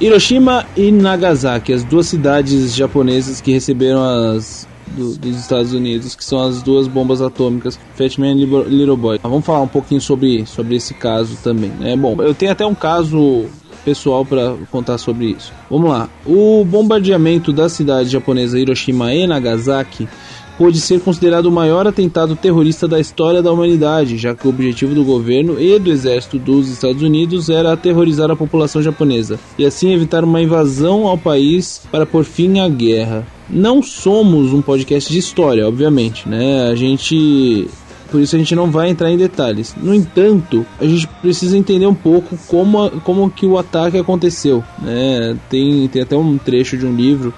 [0.00, 6.24] Hiroshima e Nagasaki, as duas cidades japonesas que receberam as do- dos Estados Unidos, que
[6.24, 9.18] são as duas bombas atômicas, Fat Man e Little Boy.
[9.22, 11.96] Mas Vamos falar um pouquinho sobre, sobre esse caso também, né?
[11.96, 13.46] Bom, eu tenho até um caso
[13.84, 15.52] pessoal para contar sobre isso.
[15.70, 16.08] Vamos lá.
[16.24, 20.08] O bombardeamento da cidade japonesa Hiroshima e Nagasaki
[20.58, 24.94] pôde ser considerado o maior atentado terrorista da história da humanidade, já que o objetivo
[24.94, 29.92] do governo e do exército dos Estados Unidos era aterrorizar a população japonesa e assim
[29.92, 33.26] evitar uma invasão ao país para pôr fim à guerra.
[33.50, 36.68] Não somos um podcast de história, obviamente, né?
[36.70, 37.68] A gente
[38.12, 39.74] por isso a gente não vai entrar em detalhes.
[39.80, 44.62] No entanto, a gente precisa entender um pouco como, como que o ataque aconteceu.
[44.78, 45.34] Né?
[45.48, 47.32] Tem, tem até um trecho de um livro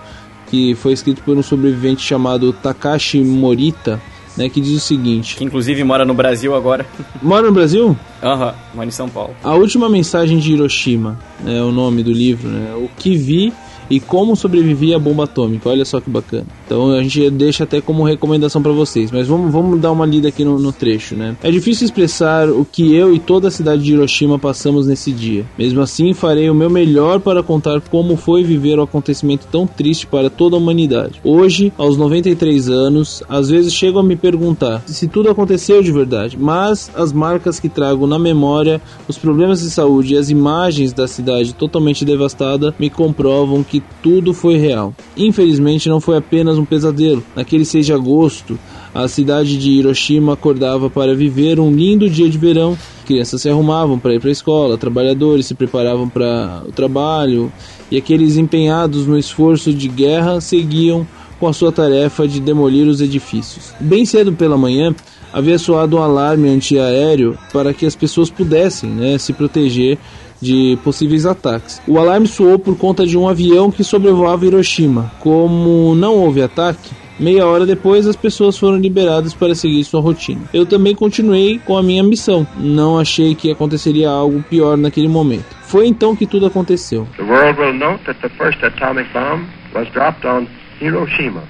[0.50, 4.02] que foi escrito por um sobrevivente chamado Takashi Morita,
[4.36, 6.84] né, que diz o seguinte: Que inclusive mora no Brasil agora.
[7.22, 7.96] Mora no Brasil?
[8.20, 9.34] Aham, mora em São Paulo.
[9.44, 12.74] A última mensagem de Hiroshima é o nome do livro, né?
[12.74, 13.52] O que vi
[13.90, 15.68] e como sobrevivi à bomba atômica.
[15.68, 16.46] Olha só que bacana.
[16.66, 20.28] Então a gente deixa até como recomendação para vocês, mas vamos, vamos dar uma lida
[20.28, 21.36] aqui no, no trecho, né?
[21.42, 25.44] É difícil expressar o que eu e toda a cidade de Hiroshima passamos nesse dia.
[25.58, 30.06] Mesmo assim, farei o meu melhor para contar como foi viver o acontecimento tão triste
[30.06, 31.20] para toda a humanidade.
[31.22, 36.36] Hoje, aos 93 anos, às vezes chego a me perguntar se tudo aconteceu de verdade,
[36.38, 41.06] mas as marcas que trago na memória, os problemas de saúde e as imagens da
[41.06, 44.94] cidade totalmente devastada me comprovam que tudo foi real.
[45.16, 47.22] Infelizmente, não foi apenas um pesadelo.
[47.34, 48.58] Naquele 6 de agosto,
[48.94, 52.76] a cidade de Hiroshima acordava para viver um lindo dia de verão.
[53.06, 57.52] Crianças se arrumavam para ir para a escola, trabalhadores se preparavam para o trabalho
[57.90, 61.06] e aqueles empenhados no esforço de guerra seguiam
[61.38, 63.74] com a sua tarefa de demolir os edifícios.
[63.80, 64.94] Bem cedo pela manhã,
[65.32, 69.98] havia soado um alarme antiaéreo para que as pessoas pudessem né, se proteger
[70.44, 71.80] de possíveis ataques.
[71.88, 75.10] O alarme soou por conta de um avião que sobrevoava Hiroshima.
[75.20, 80.42] Como não houve ataque, meia hora depois as pessoas foram liberadas para seguir sua rotina.
[80.52, 82.46] Eu também continuei com a minha missão.
[82.58, 85.56] Não achei que aconteceria algo pior naquele momento.
[85.62, 87.08] Foi então que tudo aconteceu.
[87.16, 90.46] The world will note that the first atomic bomb was dropped on
[90.80, 91.42] Hiroshima,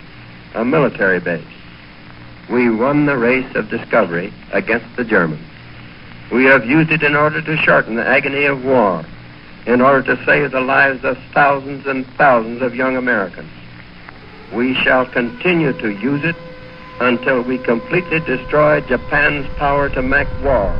[0.54, 1.42] a military base.
[2.48, 5.53] We won the race of discovery against the Germans.
[6.34, 9.04] We have used it in order to shorten the agony of war,
[9.66, 13.52] in order to save the lives of thousands and thousands of young Americans.
[14.52, 16.34] We shall continue to use it
[16.98, 20.76] until we completely destroy Japan's power to make war.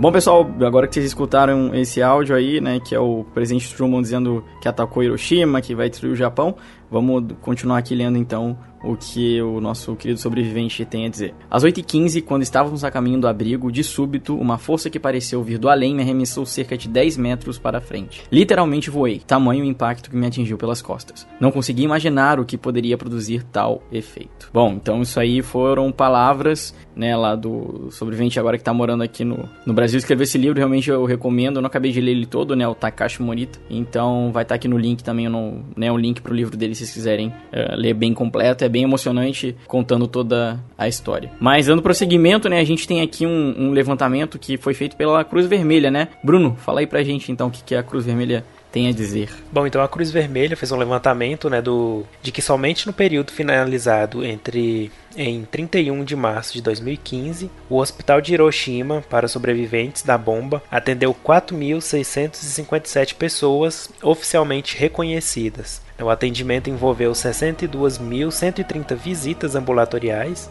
[0.00, 4.00] Bom, pessoal, agora que vocês escutaram esse áudio aí, né, que é o presidente Truman
[4.00, 6.56] dizendo que atacou Hiroshima, que vai destruir o Japão,
[6.90, 11.34] vamos continuar aqui lendo então o que o nosso querido sobrevivente tem a dizer.
[11.50, 15.58] Às 8h15, quando estávamos a caminho do abrigo, de súbito, uma força que pareceu vir
[15.58, 18.22] do além me arremessou cerca de 10 metros para frente.
[18.32, 21.26] Literalmente voei, tamanho o impacto que me atingiu pelas costas.
[21.38, 24.50] Não consegui imaginar o que poderia produzir tal efeito.
[24.52, 29.24] Bom, então isso aí foram palavras, né, lá do sobrevivente agora que está morando aqui
[29.24, 29.96] no, no Brasil.
[29.96, 31.56] Escreveu esse livro, realmente eu recomendo.
[31.56, 33.58] Eu não acabei de ler ele todo, né, o Takashi Morita.
[33.70, 36.74] Então vai estar tá aqui no link também, no, né, o link pro livro dele
[36.74, 38.64] se vocês quiserem uh, ler bem completo.
[38.64, 41.32] É bem emocionante contando toda a história.
[41.40, 45.24] Mas dando prosseguimento, né, a gente tem aqui um, um levantamento que foi feito pela
[45.24, 46.08] Cruz Vermelha, né?
[46.22, 49.30] Bruno, fala aí pra gente então o que, que a Cruz Vermelha tem a dizer?
[49.52, 53.32] Bom, então a Cruz Vermelha fez um levantamento né, do, de que somente no período
[53.32, 60.16] finalizado entre em 31 de março de 2015, o Hospital de Hiroshima para sobreviventes da
[60.16, 65.82] bomba atendeu 4.657 pessoas oficialmente reconhecidas.
[66.00, 70.48] O atendimento envolveu 62.130 visitas ambulatoriais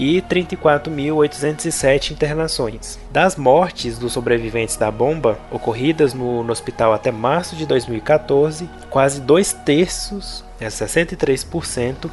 [0.00, 2.98] e 34.807 internações.
[3.12, 9.20] Das mortes dos sobreviventes da bomba ocorridas no, no hospital até março de 2014, quase
[9.20, 12.10] dois terços, né, 63%,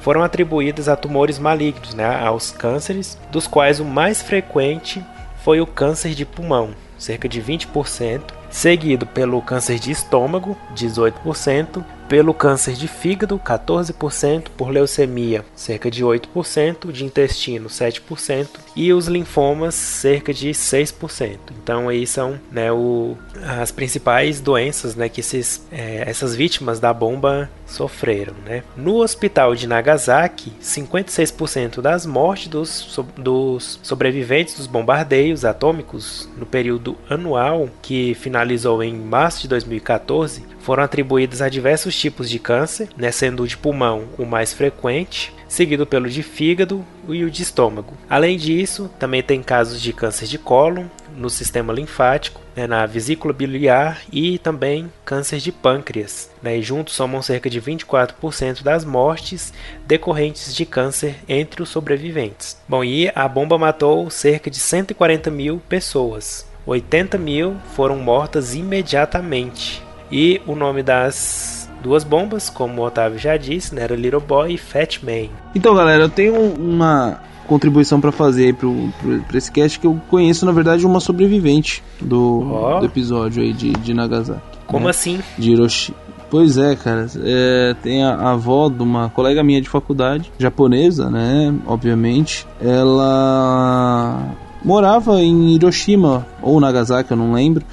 [0.00, 5.00] foram atribuídas a tumores malignos, né, aos cânceres, dos quais o mais frequente
[5.44, 12.32] foi o câncer de pulmão, cerca de 20%, seguido pelo câncer de estômago, 18%, pelo
[12.32, 19.74] câncer de fígado, 14%, por leucemia, cerca de 8%, de intestino, 7%, e os linfomas,
[19.74, 21.38] cerca de 6%.
[21.62, 23.16] Então, aí são né, o,
[23.60, 28.34] as principais doenças né, que esses, é, essas vítimas da bomba sofreram.
[28.46, 28.62] Né?
[28.74, 36.96] No hospital de Nagasaki, 56% das mortes dos, dos sobreviventes dos bombardeios atômicos no período
[37.10, 38.37] anual, que finalizou
[38.82, 43.56] em março de 2014, foram atribuídas a diversos tipos de câncer, né, sendo o de
[43.56, 47.94] pulmão o mais frequente, seguido pelo de fígado e o de estômago.
[48.08, 50.84] Além disso, também tem casos de câncer de cólon,
[51.16, 56.30] no sistema linfático, né, na vesícula biliar e também câncer de pâncreas.
[56.42, 59.52] Né, e juntos somam cerca de 24% das mortes
[59.86, 62.56] decorrentes de câncer entre os sobreviventes.
[62.68, 66.47] Bom, e a bomba matou cerca de 140 mil pessoas.
[66.68, 73.36] 80 mil foram mortas imediatamente e o nome das duas bombas, como o Otávio já
[73.36, 75.28] disse, né, era Little Boy e Fat Man.
[75.54, 80.52] Então, galera, eu tenho uma contribuição para fazer para esse cast que eu conheço, na
[80.52, 82.80] verdade, uma sobrevivente do, oh.
[82.80, 84.40] do episódio aí de, de Nagasaki.
[84.66, 84.90] Como né?
[84.90, 85.20] assim?
[85.38, 85.96] De Hiroshima.
[86.30, 87.06] Pois é, cara.
[87.24, 91.54] É, tem a, a, avó de uma colega minha de faculdade, japonesa, né?
[91.66, 92.46] Obviamente.
[92.60, 97.64] Ela morava em Hiroshima ou Nagasaki, eu não lembro.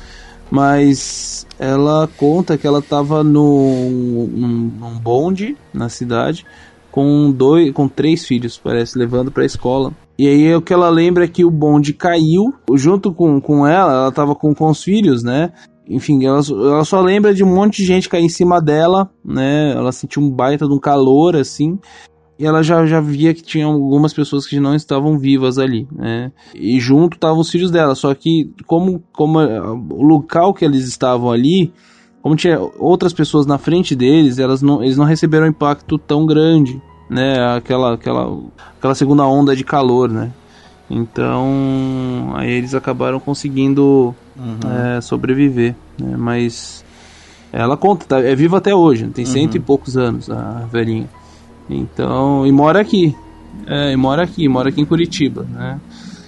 [0.49, 4.29] Mas ela conta que ela estava num,
[4.79, 6.45] num, bonde na cidade
[6.91, 9.91] com dois, com três filhos, parece, levando para a escola.
[10.17, 13.91] E aí o que ela lembra é que o bonde caiu, junto com, com ela,
[13.91, 15.51] ela tava com, com os filhos, né?
[15.89, 19.73] Enfim, ela, ela só lembra de um monte de gente cair em cima dela, né?
[19.75, 21.77] Ela sentiu um baita de um calor, assim
[22.37, 26.31] e ela já, já via que tinha algumas pessoas que não estavam vivas ali, né?
[26.53, 30.85] E junto estavam os filhos dela, só que como, como eh, o local que eles
[30.85, 31.71] estavam ali,
[32.21, 36.25] como tinha outras pessoas na frente deles, elas não, eles não receberam um impacto tão
[36.25, 37.55] grande, né?
[37.55, 38.37] Aquela, aquela,
[38.77, 40.31] aquela segunda onda de calor, né?
[40.89, 44.95] Então, aí eles acabaram conseguindo uhum.
[44.97, 46.15] é, sobreviver, né?
[46.17, 46.83] Mas
[47.51, 49.57] ela conta, tá, é viva até hoje, tem cento uhum.
[49.57, 51.07] e poucos anos a velhinha.
[51.69, 53.15] Então, e mora aqui.
[53.67, 55.79] É, e mora aqui, mora aqui em Curitiba, né?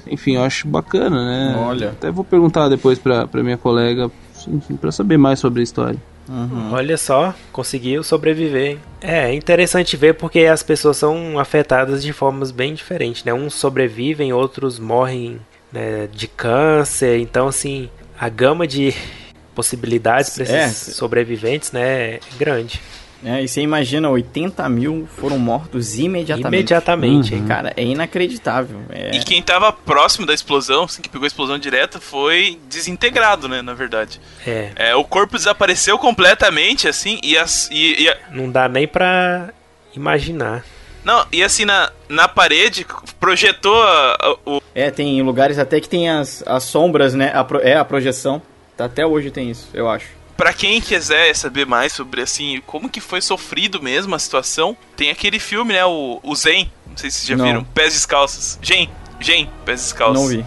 [0.09, 1.55] Enfim, eu acho bacana, né?
[1.57, 1.89] Olha.
[1.89, 4.09] Até vou perguntar depois pra, pra minha colega,
[4.47, 5.99] enfim, pra saber mais sobre a história.
[6.29, 6.73] Uhum.
[6.73, 8.77] Olha só, conseguiu sobreviver.
[9.01, 13.33] É, é interessante ver porque as pessoas são afetadas de formas bem diferentes, né?
[13.33, 15.39] Uns sobrevivem, outros morrem
[15.71, 17.19] né, de câncer.
[17.19, 18.93] Então, assim, a gama de
[19.55, 20.91] possibilidades para esses é.
[20.91, 22.81] sobreviventes, né, é grande.
[23.23, 26.47] É, e você imagina, 80 mil foram mortos imediatamente.
[26.47, 27.47] Imediatamente, uhum.
[27.47, 28.81] Cara, é inacreditável.
[28.89, 29.15] É...
[29.15, 33.61] E quem tava próximo da explosão, assim, que pegou a explosão direta, foi desintegrado, né,
[33.61, 34.21] na verdade.
[34.45, 34.71] É.
[34.75, 37.69] é o corpo desapareceu completamente, assim, e as...
[37.71, 38.17] E, e a...
[38.31, 39.49] Não dá nem pra
[39.95, 40.63] imaginar.
[41.03, 42.85] Não, e assim, na, na parede,
[43.19, 44.61] projetou a, a, o...
[44.75, 48.41] É, tem lugares até que tem as, as sombras, né, a, é, a projeção.
[48.77, 50.16] Até hoje tem isso, eu acho.
[50.37, 55.09] Para quem quiser saber mais sobre assim como que foi sofrido mesmo a situação, tem
[55.09, 57.45] aquele filme, né, o, o Zen, não sei se vocês já não.
[57.45, 58.59] viram, Pés Descalços.
[58.61, 60.21] Gen, Gen, Pés Descalços.
[60.21, 60.45] Não vi.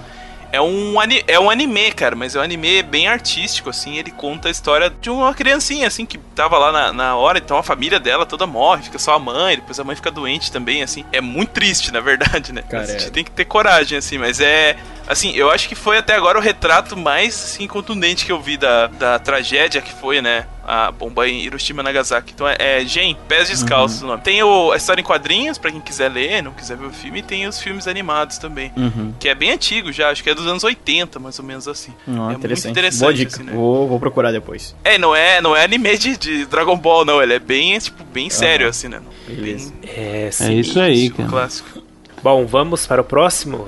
[0.53, 0.95] É um,
[1.29, 3.97] é um anime, cara, mas é um anime bem artístico, assim.
[3.97, 7.57] Ele conta a história de uma criancinha, assim, que tava lá na, na hora, então
[7.57, 10.83] a família dela toda morre, fica só a mãe, depois a mãe fica doente também,
[10.83, 11.05] assim.
[11.13, 12.63] É muito triste, na verdade, né?
[12.63, 13.11] Cara, a gente é.
[13.11, 14.77] tem que ter coragem, assim, mas é.
[15.11, 18.57] Assim, eu acho que foi até agora o retrato mais assim, contundente que eu vi
[18.57, 20.47] da, da tragédia que foi, né?
[20.65, 22.33] A bomba em Hiroshima e Nagasaki.
[22.33, 24.23] Então é, é Gen, Pés Descalços o nome.
[24.23, 27.19] Tem o, a história em quadrinhos, pra quem quiser ler, não quiser ver o filme,
[27.19, 28.71] e tem os filmes animados também.
[28.77, 29.13] Uhum.
[29.19, 31.93] Que é bem antigo já, acho que é dos anos 80, mais ou menos assim.
[32.07, 32.71] É muito interessante.
[32.71, 33.01] interessante.
[33.01, 33.35] Boa dica.
[33.35, 33.53] assim, né?
[33.53, 34.77] vou, vou procurar depois.
[34.85, 37.21] É, não é, não é anime de, de Dragon Ball, não.
[37.21, 39.01] Ele é bem, tipo, bem sério, assim, né?
[39.27, 39.73] Beleza.
[39.83, 40.57] É, É sim.
[40.61, 41.29] isso aí, Um cara.
[41.29, 41.83] clássico.
[42.23, 43.67] Bom, vamos para o próximo.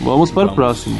[0.00, 0.98] Vamos para o próximo.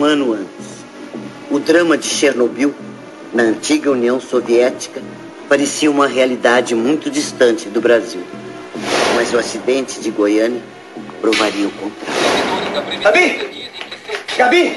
[0.00, 0.80] Um ano antes.
[1.50, 2.74] O drama de Chernobyl,
[3.34, 5.02] na antiga União Soviética,
[5.48, 8.22] parecia uma realidade muito distante do Brasil.
[9.14, 10.62] Mas o acidente de Goiânia
[11.20, 13.02] provaria o contrário.
[13.02, 13.68] Gabi!
[14.38, 14.70] Gabi!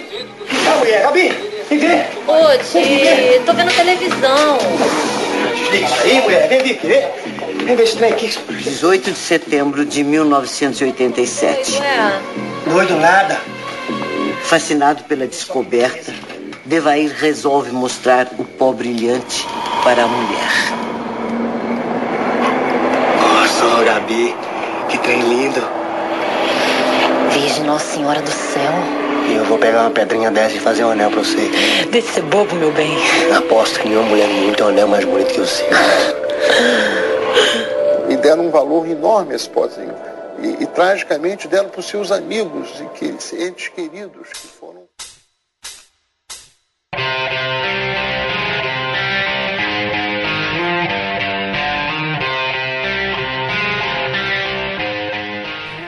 [0.49, 1.03] Que tal, mulher?
[1.03, 1.33] Gabi!
[1.69, 2.05] Vem ver!
[2.27, 4.57] Ô, Ti, tô vendo televisão.
[5.55, 6.49] Desliga isso aí, mulher.
[6.49, 7.65] Vem vir, vem.
[7.65, 8.37] Vem ver esse trem aqui.
[8.49, 11.79] 18 de setembro de 1987.
[11.79, 12.19] Ué,
[12.67, 13.39] Doido nada.
[14.53, 16.13] Fascinado pela descoberta,
[16.63, 19.47] Devair resolve mostrar o pó brilhante
[19.83, 20.51] para a mulher.
[23.19, 24.35] Nossa, Gabi.
[24.89, 25.59] Que trem lindo.
[27.31, 28.71] Virgem Nossa Senhora do Céu.
[29.27, 31.49] E eu vou pegar uma pedrinha dessa e fazer um anel pra você.
[31.89, 32.95] Deixa de ser bobo, meu bem.
[33.35, 35.65] Aposto que nenhuma mulher no mundo tem um anel mais bonito que o seu.
[38.07, 40.12] e deram um valor enorme a esse pozinho.
[40.41, 44.83] E, e tragicamente deram para os seus amigos e que, entes queridos que foram.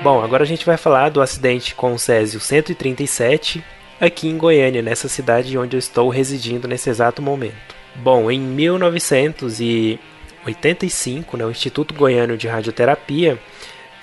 [0.06, 3.66] Bom, agora a gente vai falar do acidente com o Césio 137
[4.00, 7.56] aqui em Goiânia, nessa cidade onde eu estou residindo nesse exato momento.
[7.96, 13.40] Bom, em 1985, né, o Instituto Goiano de Radioterapia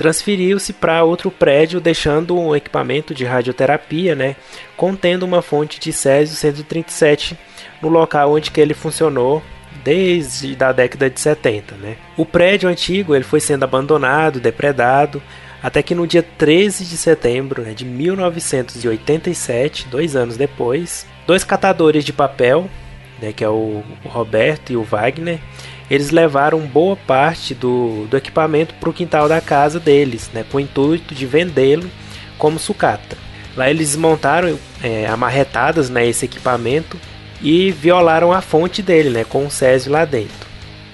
[0.02, 4.34] transferiu-se para outro prédio, deixando um equipamento de radioterapia, né,
[4.76, 7.38] contendo uma fonte de Césio 137
[7.80, 9.40] no local onde que ele funcionou
[9.84, 11.96] desde a década de 70, né?
[12.16, 15.22] O prédio antigo ele foi sendo abandonado, depredado,
[15.62, 22.04] até que no dia 13 de setembro né, de 1987, dois anos depois, dois catadores
[22.04, 22.68] de papel,
[23.20, 25.38] né, que é o Roberto e o Wagner,
[25.94, 30.56] eles levaram boa parte do, do equipamento para o quintal da casa deles, né, com
[30.56, 31.86] o intuito de vendê-lo
[32.38, 33.14] como sucata.
[33.54, 36.98] Lá eles desmontaram é, amarretadas né, esse equipamento
[37.42, 40.48] e violaram a fonte dele, né, com o Césio lá dentro.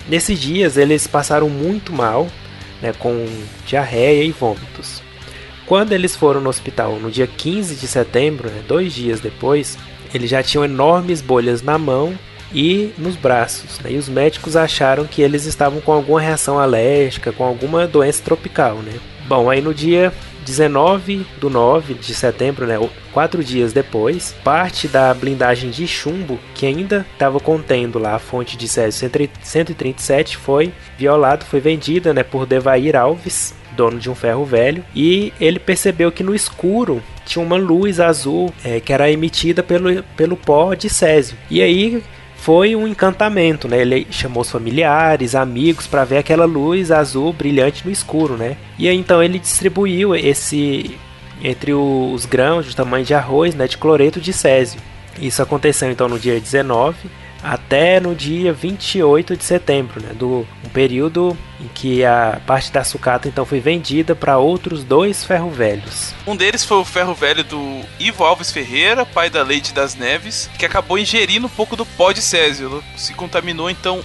[0.09, 2.26] Nesses dias eles passaram muito mal,
[2.82, 3.24] né, com
[3.64, 5.01] diarreia e vômitos.
[5.64, 9.78] Quando eles foram no hospital no dia 15 de setembro, né, dois dias depois,
[10.12, 12.18] eles já tinham enormes bolhas na mão
[12.53, 13.78] e nos braços.
[13.80, 18.22] Né, e os médicos acharam que eles estavam com alguma reação alérgica, com alguma doença
[18.22, 18.76] tropical.
[18.76, 18.92] Né.
[19.26, 20.12] Bom, aí no dia
[20.49, 22.76] 19 do 9 de setembro, né,
[23.12, 28.57] quatro dias depois, parte da blindagem de chumbo que ainda estava contendo lá a fonte
[28.57, 29.11] de Césio
[29.42, 35.32] 137 foi violado, foi vendida né, por Devair Alves, dono de um ferro velho, e
[35.38, 40.36] ele percebeu que no escuro tinha uma luz azul é, que era emitida pelo, pelo
[40.36, 41.36] pó de Césio.
[41.51, 42.03] E aí
[42.39, 43.80] foi um encantamento, né?
[43.80, 48.57] Ele chamou os familiares, amigos para ver aquela luz azul brilhante no escuro, né?
[48.78, 50.97] E aí então ele distribuiu esse
[51.43, 54.80] entre os grãos do tamanho de arroz, né, de cloreto de césio.
[55.20, 56.97] Isso aconteceu então no dia 19
[57.49, 62.84] até no dia 28 de setembro, né, do um período em que a parte da
[62.84, 66.14] sucata então foi vendida para outros dois ferro velhos.
[66.26, 70.51] Um deles foi o ferro velho do Ivo Alves Ferreira, pai da Leite das Neves,
[70.59, 72.84] que acabou ingerindo um pouco do pó de Césio.
[72.96, 74.05] Se contaminou então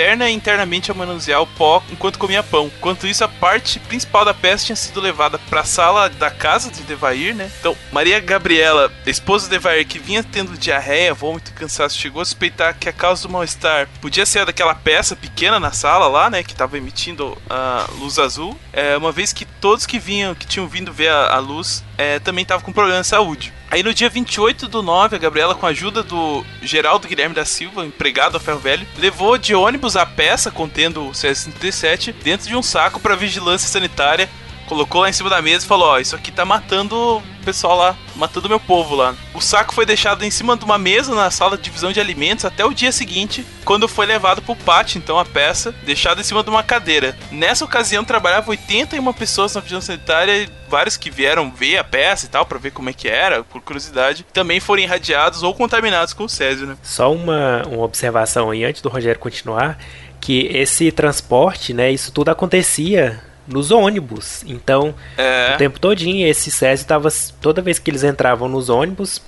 [0.00, 2.70] e internamente a manusear o pó enquanto comia pão.
[2.78, 6.70] Enquanto isso, a parte principal da peça tinha sido levada para a sala da casa
[6.70, 7.50] de Devair, né?
[7.60, 12.24] Então, Maria Gabriela, esposa de Devair, que vinha tendo diarreia, vômito e cansaço, chegou a
[12.24, 16.42] suspeitar que a causa do mal-estar podia ser daquela peça pequena na sala lá, né?
[16.42, 18.58] Que estava emitindo a luz azul.
[18.72, 22.18] É, uma vez que todos que vinham, que tinham vindo ver a, a luz, é,
[22.18, 23.52] também estavam com problema de saúde.
[23.74, 27.44] Aí no dia 28 do 9, a Gabriela, com a ajuda do Geraldo Guilherme da
[27.44, 32.54] Silva, empregado a Ferro Velho, levou de ônibus a peça contendo o CS-37 dentro de
[32.54, 34.30] um saco para vigilância sanitária
[34.66, 37.96] colocou lá em cima da mesa e falou: Ó, isso aqui tá matando pessoal lá,
[38.16, 39.14] matando meu povo lá.
[39.34, 42.44] O saco foi deixado em cima de uma mesa na sala de divisão de alimentos
[42.44, 46.42] até o dia seguinte, quando foi levado pro pátio, então a peça, deixada em cima
[46.42, 47.16] de uma cadeira.
[47.30, 52.26] Nessa ocasião trabalhava 81 pessoas na vigilância sanitária e vários que vieram ver a peça
[52.26, 56.12] e tal, para ver como é que era, por curiosidade, também foram irradiados ou contaminados
[56.12, 56.76] com o Césio, né?
[56.82, 59.78] Só uma, uma observação aí antes do Rogério continuar,
[60.20, 64.42] que esse transporte, né, isso tudo acontecia nos ônibus.
[64.46, 65.52] Então, É.
[65.54, 67.08] o tempo todinho esse Césio tava
[67.40, 69.20] toda vez que eles entravam nos ônibus,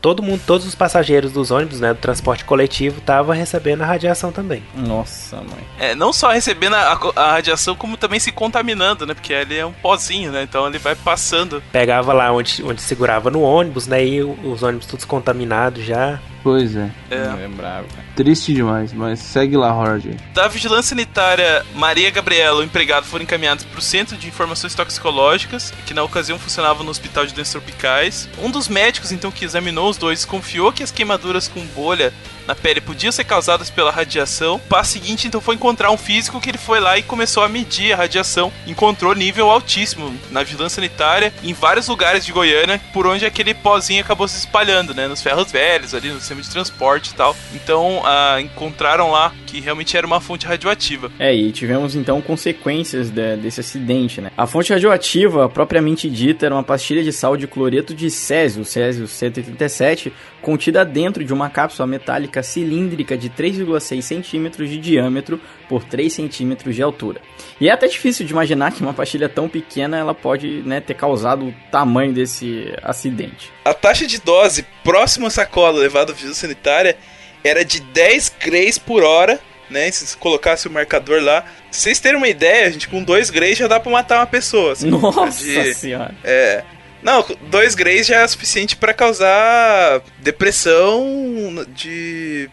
[0.00, 4.30] todo mundo, todos os passageiros dos ônibus, né, do transporte coletivo, tava recebendo a radiação
[4.30, 4.62] também.
[4.74, 5.66] Nossa, mãe.
[5.78, 9.14] É, não só recebendo a, a radiação, como também se contaminando, né?
[9.14, 10.42] Porque ele é um pozinho, né?
[10.42, 11.62] Então ele vai passando.
[11.72, 16.18] Pegava lá onde, onde segurava no ônibus, né, e os ônibus todos contaminados já.
[16.42, 16.90] Pois é.
[17.10, 17.44] É.
[17.44, 18.04] É bravo, cara.
[18.16, 20.14] Triste demais, mas segue lá, Roger.
[20.34, 24.74] Da vigilância sanitária, Maria e Gabriela, o empregado, foram encaminhados para o Centro de Informações
[24.74, 28.28] Toxicológicas, que na ocasião funcionava no Hospital de Doenças Tropicais.
[28.38, 32.12] Um dos médicos, então, que examinou os dois, confiou que as queimaduras com bolha
[32.50, 34.56] na pele podiam ser causadas pela radiação.
[34.56, 37.48] O passo seguinte, então, foi encontrar um físico que ele foi lá e começou a
[37.48, 38.52] medir a radiação.
[38.66, 44.02] Encontrou nível altíssimo na vigilância sanitária em vários lugares de Goiânia, por onde aquele pozinho
[44.02, 45.06] acabou se espalhando, né?
[45.06, 47.36] Nos ferros velhos, ali no sistema de transporte e tal.
[47.54, 51.10] Então, ah, encontraram lá que realmente era uma fonte radioativa.
[51.18, 54.30] É, e tivemos então consequências de- desse acidente, né?
[54.36, 59.08] A fonte radioativa, propriamente dita, era uma pastilha de sal de cloreto de césio, césio
[59.08, 66.12] 187, contida dentro de uma cápsula metálica cilíndrica de 3,6 centímetros de diâmetro por 3
[66.12, 67.20] centímetros de altura.
[67.60, 70.94] E é até difícil de imaginar que uma pastilha tão pequena ela pode né, ter
[70.94, 73.52] causado o tamanho desse acidente.
[73.64, 76.96] A taxa de dose próxima à sacola levada à vigilância sanitária
[77.44, 79.38] era de 10 grays por hora,
[79.68, 79.90] né?
[79.90, 81.42] Se colocasse o marcador lá.
[81.42, 84.72] Pra vocês terem uma ideia, gente, com 2 grays já dá pra matar uma pessoa.
[84.72, 86.14] assim, Nossa de- senhora!
[86.24, 86.62] É.
[87.02, 92.50] Não, 2 grays já é suficiente pra causar depressão de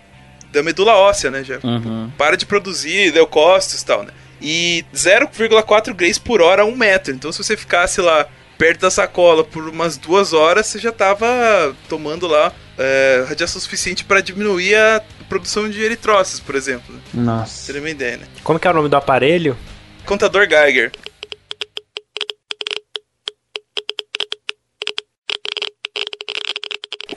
[0.51, 1.43] da medula óssea, né?
[1.43, 2.09] Já Uhum.
[2.17, 4.11] para de produzir leucócitos e tal, né?
[4.41, 7.13] E 0,4 grays por hora a um metro.
[7.13, 8.25] Então, se você ficasse lá
[8.57, 14.03] perto da sacola por umas duas horas, você já tava tomando lá é, radiação suficiente
[14.03, 16.95] para diminuir a produção de eritrócitos, por exemplo.
[17.13, 17.53] Nossa.
[17.53, 18.28] Seria uma ideia, né?
[18.43, 19.57] Como que é o nome do aparelho?
[20.05, 20.91] Contador Geiger.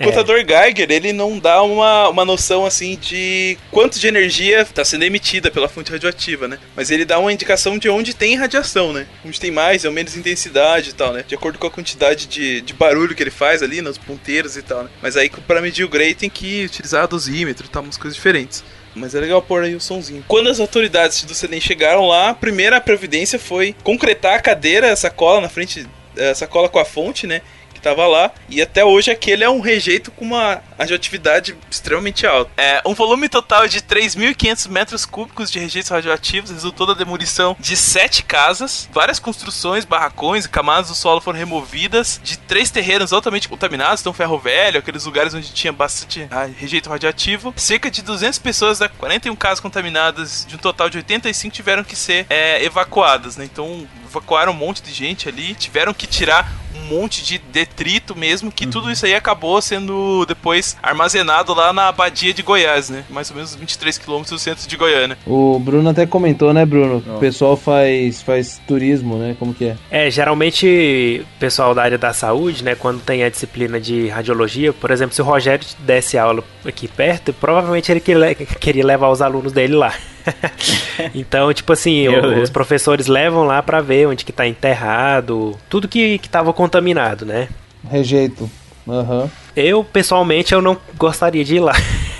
[0.01, 0.07] O É.
[0.07, 5.05] contador Geiger, ele não dá uma, uma noção assim de quanto de energia está sendo
[5.05, 6.59] emitida pela fonte radioativa, né?
[6.75, 9.07] Mas ele dá uma indicação de onde tem radiação, né?
[9.25, 11.23] Onde tem mais ou menos intensidade e tal, né?
[11.29, 14.63] De acordo com a quantidade de, de barulho que ele faz ali nos ponteiros e
[14.63, 14.91] tal, né?
[15.03, 18.65] Mas aí para medir o Gray tem que utilizar dosímetro e tal, umas coisas diferentes.
[18.95, 20.25] Mas é legal pôr aí o sonzinho.
[20.27, 24.97] Quando as autoridades do CENEM chegaram lá, a primeira providência foi concretar a cadeira, a
[24.97, 25.87] sacola na frente,
[26.19, 27.43] a sacola com a fonte, né?
[27.81, 28.31] Que tava lá.
[28.49, 32.51] E até hoje aquele é um rejeito com uma radioatividade extremamente alta.
[32.57, 37.76] É, um volume total de 3.500 metros cúbicos de rejeitos radioativos resultou da demolição de
[37.76, 43.49] sete casas, várias construções, barracões e camadas do solo foram removidas, de três terrenos altamente
[43.49, 47.55] contaminados, então ferro velho, aqueles lugares onde tinha bastante ah, rejeito radioativo.
[47.57, 51.97] Cerca de 200 pessoas da 41 casas contaminadas, de um total de 85 tiveram que
[51.97, 53.45] ser é, evacuadas, né?
[53.45, 58.51] Então evacuaram um monte de gente ali, tiveram que tirar um monte de detrito mesmo,
[58.51, 63.05] que tudo isso aí acabou sendo depois armazenado lá na Abadia de Goiás, né?
[63.11, 65.16] Mais ou menos 23 quilômetros do centro de Goiânia.
[65.27, 67.03] O Bruno até comentou, né, Bruno?
[67.16, 69.37] O pessoal faz, faz turismo, né?
[69.39, 69.77] Como que é?
[69.91, 74.73] É, geralmente o pessoal da área da saúde, né, quando tem a disciplina de radiologia,
[74.73, 78.01] por exemplo, se o Rogério desse aula aqui perto, provavelmente ele
[78.61, 79.93] queria levar os alunos dele lá.
[81.14, 85.89] então, tipo assim, o- os professores levam lá pra ver onde que tá enterrado, tudo
[85.89, 87.49] que, que tava contaminado, né?
[87.89, 88.51] Rejeito.
[88.89, 89.31] Aham.
[89.57, 91.73] Eu, pessoalmente, eu não gostaria de ir lá.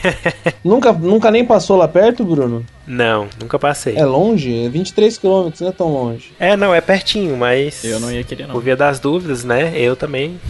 [0.64, 2.64] Nunca, nunca nem passou lá perto, Bruno?
[2.86, 3.96] não, nunca passei.
[3.96, 4.64] É longe?
[4.64, 6.32] É 23 quilômetros, não é tão longe.
[6.40, 7.84] É, não, é pertinho, mas...
[7.84, 8.55] Eu não ia querer, não.
[8.55, 9.72] Por via das dúvidas, né?
[9.76, 10.40] Eu também.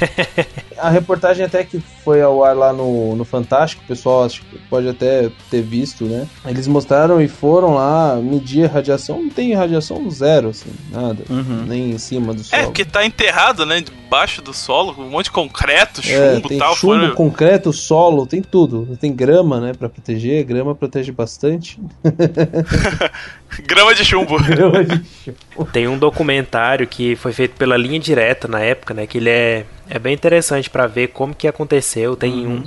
[0.82, 4.58] a reportagem até que foi ao ar lá no, no Fantástico, o pessoal acho que
[4.68, 6.26] pode até ter visto, né?
[6.46, 11.64] Eles mostraram e foram lá medir a radiação, não tem radiação zero, assim, nada, Uhum.
[11.66, 12.62] nem em cima do É, solo.
[12.64, 13.80] porque tá enterrado, né?
[13.80, 16.74] Debaixo do solo, com um monte de concreto, É, chumbo e tem tal.
[16.76, 18.96] chumbo, fora- concreto, solo, tem tudo.
[19.00, 20.44] Tem grama, né, pra proteger.
[20.44, 21.80] Grama protege bastante.
[23.66, 24.38] Grama de chumbo.
[24.42, 25.02] grama de...
[25.72, 29.06] Tem um documentário que foi feito pela linha direta na época, né?
[29.06, 32.16] Que ele é, é bem interessante pra ver como que aconteceu.
[32.16, 32.64] Tem um,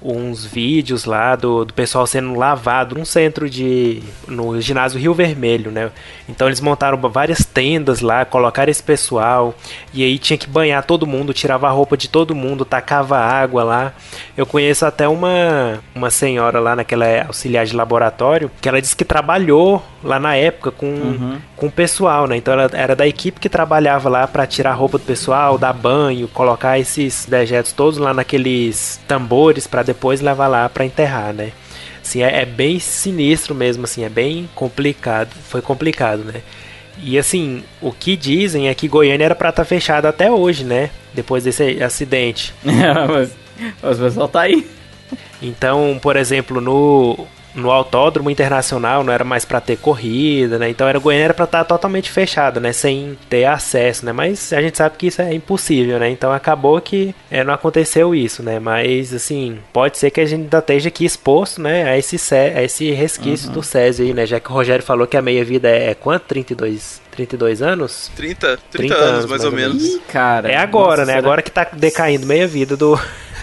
[0.00, 4.02] uns vídeos lá do, do pessoal sendo lavado num centro de.
[4.26, 5.90] no ginásio Rio Vermelho, né?
[6.28, 9.54] Então eles montaram várias tendas lá, colocaram esse pessoal,
[9.92, 13.64] e aí tinha que banhar todo mundo, tirava a roupa de todo mundo, tacava água
[13.64, 13.92] lá.
[14.36, 19.04] Eu conheço até uma, uma senhora lá naquela auxiliar de laboratório, que ela disse que
[19.04, 22.36] trabalhou lá na época com, com o pessoal, né?
[22.36, 25.72] Então ela era da equipe que trabalhava lá para tirar a roupa do pessoal, dar
[25.72, 31.52] banho, colocar esses dejetos todos lá naqueles tambores para depois levar lá para enterrar, né?
[32.02, 35.30] Assim, é, é bem sinistro mesmo, assim, é bem complicado.
[35.48, 36.42] Foi complicado, né?
[37.02, 40.90] E assim, o que dizem é que Goiânia era pra estar fechada até hoje, né?
[41.14, 42.54] Depois desse acidente.
[42.64, 43.30] mas,
[43.82, 44.66] mas o pessoal tá aí.
[45.40, 47.26] Então, por exemplo, no,
[47.58, 50.70] no Autódromo Internacional não era mais pra ter corrida, né?
[50.70, 52.72] Então era Goiânia era pra estar totalmente fechada, né?
[52.72, 54.12] Sem ter acesso, né?
[54.12, 56.08] Mas a gente sabe que isso é impossível, né?
[56.10, 58.58] Então acabou que é, não aconteceu isso, né?
[58.58, 61.84] Mas assim, pode ser que a gente ainda esteja aqui exposto, né?
[61.90, 64.24] A esse, Cé- a esse resquício do Césio aí, né?
[64.26, 66.22] Já que o Rogério falou que a meia-vida é, é quanto?
[66.24, 68.10] 32, 32 anos?
[68.16, 69.82] 30, 30, 30 anos, anos, mais ou menos.
[69.84, 70.50] Ih, cara.
[70.50, 71.06] É agora, nossa, né?
[71.14, 72.98] será- Agora que tá decaindo meia-vida do...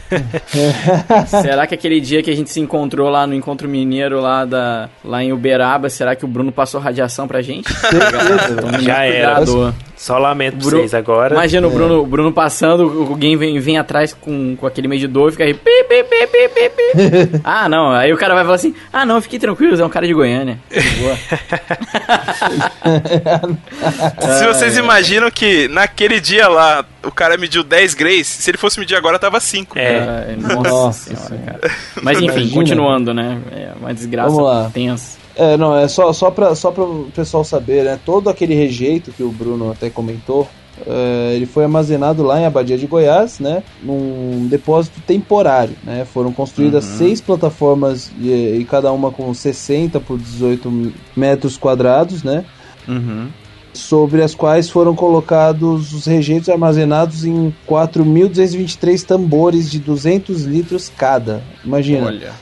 [1.27, 4.89] Será que aquele dia que a gente se encontrou lá no Encontro Mineiro lá, da,
[5.03, 7.67] lá em Uberaba, será que o Bruno passou radiação pra gente?
[8.81, 9.35] Já era.
[9.35, 9.75] cuidado.
[9.95, 11.33] Só lamento pra Bru- vocês agora.
[11.35, 15.31] Imagina o Bruno, o Bruno passando, alguém vem, vem atrás com, com aquele medidor e
[15.31, 15.53] fica aí.
[15.53, 17.41] Pi, pi, pi, pi, pi, pi.
[17.43, 17.91] ah, não.
[17.91, 20.59] Aí o cara vai falar assim: Ah, não, fique tranquilo, é um cara de Goiânia.
[20.99, 21.17] Boa.
[24.37, 28.79] Se vocês imaginam que naquele dia lá o cara mediu 10 grays, se ele fosse
[28.79, 29.77] medir agora tava 5.
[29.79, 30.04] É.
[30.07, 31.59] Ai, nossa, Nossa senhora, Senhora.
[31.59, 31.73] cara.
[32.01, 32.53] Mas enfim, Imagina.
[32.55, 33.41] continuando, né?
[33.51, 34.69] É uma desgraça Vamos lá.
[34.73, 35.17] tensa.
[35.35, 37.99] É, não, é só, só para só o pessoal saber, né?
[38.05, 40.47] Todo aquele rejeito que o Bruno até comentou,
[40.87, 43.61] é, ele foi armazenado lá em Abadia de Goiás, né?
[43.83, 46.05] Num depósito temporário, né?
[46.05, 48.29] Foram construídas seis plataformas e,
[48.59, 52.45] e cada uma com 60 por 18 metros quadrados, né?
[52.87, 53.27] Uhum.
[53.75, 61.43] Sobre as quais foram colocados os rejeitos armazenados em 4.223 tambores de 200 litros cada.
[61.63, 62.07] Imagina.
[62.07, 62.33] Olha.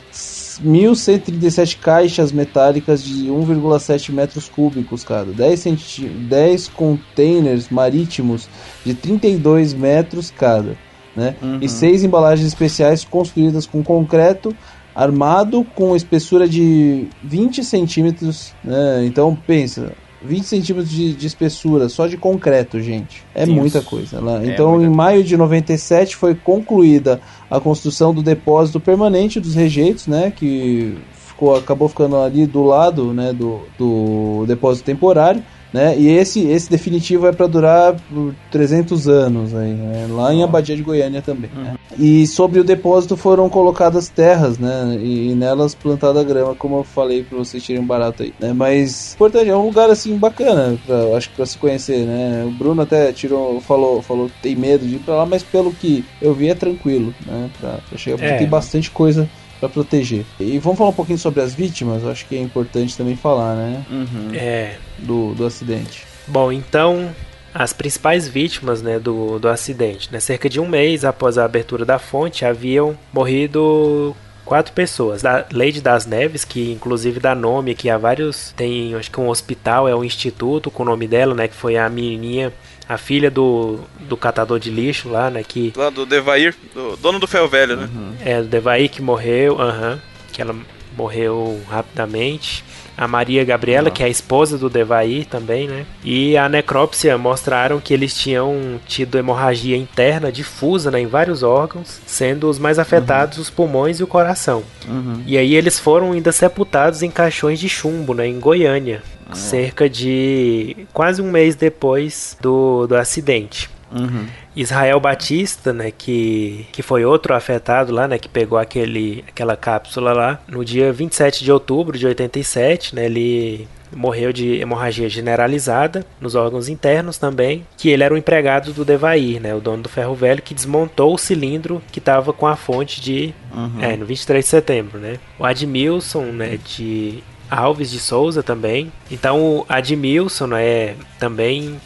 [0.61, 8.47] 1.137 caixas metálicas de 1,7 metros cúbicos cada, 10, centi 10 containers marítimos
[8.85, 10.77] de 32 metros cada,
[11.15, 11.35] né?
[11.41, 11.59] Uhum.
[11.61, 14.55] E seis embalagens especiais construídas com concreto
[14.95, 19.03] armado com espessura de 20 centímetros, né?
[19.05, 19.93] Então pensa,
[20.25, 23.23] 20 centímetros de, de espessura só de concreto, gente.
[23.35, 23.53] É Isso.
[23.53, 24.19] muita coisa.
[24.19, 24.43] Lá.
[24.43, 30.07] É Então, em maio de 97 foi concluída a construção do depósito permanente dos rejeitos,
[30.07, 30.31] né?
[30.35, 33.33] Que ficou, acabou ficando ali do lado, né?
[33.33, 35.43] Do, do depósito temporário.
[35.73, 35.97] Né?
[35.97, 40.07] E esse, esse definitivo é para durar por 300 anos aí, né?
[40.11, 41.49] lá em Abadia de Goiânia também.
[41.55, 41.73] né?
[41.97, 44.97] E sobre o depósito foram colocadas terras, né?
[45.01, 48.33] E, e nelas plantada grama, como eu falei para vocês tirem barato aí.
[48.39, 48.53] Né?
[48.53, 52.43] Mas importante, é um lugar assim bacana, pra, acho que para se conhecer, né?
[52.47, 55.73] O Bruno até tirou, falou, falou que tem medo de ir para lá, mas pelo
[55.73, 57.49] que eu vi é tranquilo, né?
[57.59, 58.37] Pra, pra chegar, porque É.
[58.37, 59.27] tem bastante coisa
[59.63, 60.25] para proteger.
[60.39, 63.85] E vamos falar um pouquinho sobre as vítimas, acho que é importante também falar, né?
[63.89, 64.31] Uhum.
[64.33, 64.75] É.
[64.99, 66.05] Do, do acidente.
[66.27, 67.09] Bom, então
[67.53, 70.11] as principais vítimas né, do, do acidente.
[70.11, 75.21] Né, cerca de um mês após a abertura da fonte, haviam morrido quatro pessoas.
[75.21, 78.53] Da Lady das Neves, que inclusive dá nome aqui a vários.
[78.57, 81.47] Tem acho que um hospital, é um instituto com o nome dela, né?
[81.47, 82.51] Que foi a menininha,
[82.87, 85.43] a filha do, do catador de lixo lá, né?
[85.43, 87.89] Que Lá do Devair, do dono do ferro velho, né?
[88.25, 89.99] é o Devaí que morreu, aham,
[90.31, 90.55] que ela
[90.97, 92.63] morreu rapidamente.
[92.95, 95.83] A Maria Gabriela, que é a esposa do Devaí também, né?
[96.03, 101.99] E a necrópsia mostraram que eles tinham tido hemorragia interna difusa né, em vários órgãos,
[102.05, 104.63] sendo os mais afetados os pulmões e o coração.
[104.87, 105.23] Uhum.
[105.25, 109.01] E aí eles foram ainda sepultados em caixões de chumbo, né, em Goiânia,
[109.35, 113.69] cerca de quase um mês depois do, do acidente.
[113.91, 114.25] Uhum.
[114.55, 120.13] Israel Batista, né, que, que foi outro afetado lá, né, que pegou aquele, aquela cápsula
[120.13, 126.33] lá, no dia 27 de outubro de 87, né, ele morreu de hemorragia generalizada nos
[126.33, 130.15] órgãos internos também, que ele era o empregado do Devair, né, o dono do ferro
[130.15, 133.79] velho, que desmontou o cilindro que estava com a fonte de, Uhum.
[133.79, 135.17] é, no 23 de setembro, né.
[135.37, 137.23] O Admilson, né, de
[137.53, 138.91] Alves de Souza também.
[139.09, 141.79] Então o Admilson é também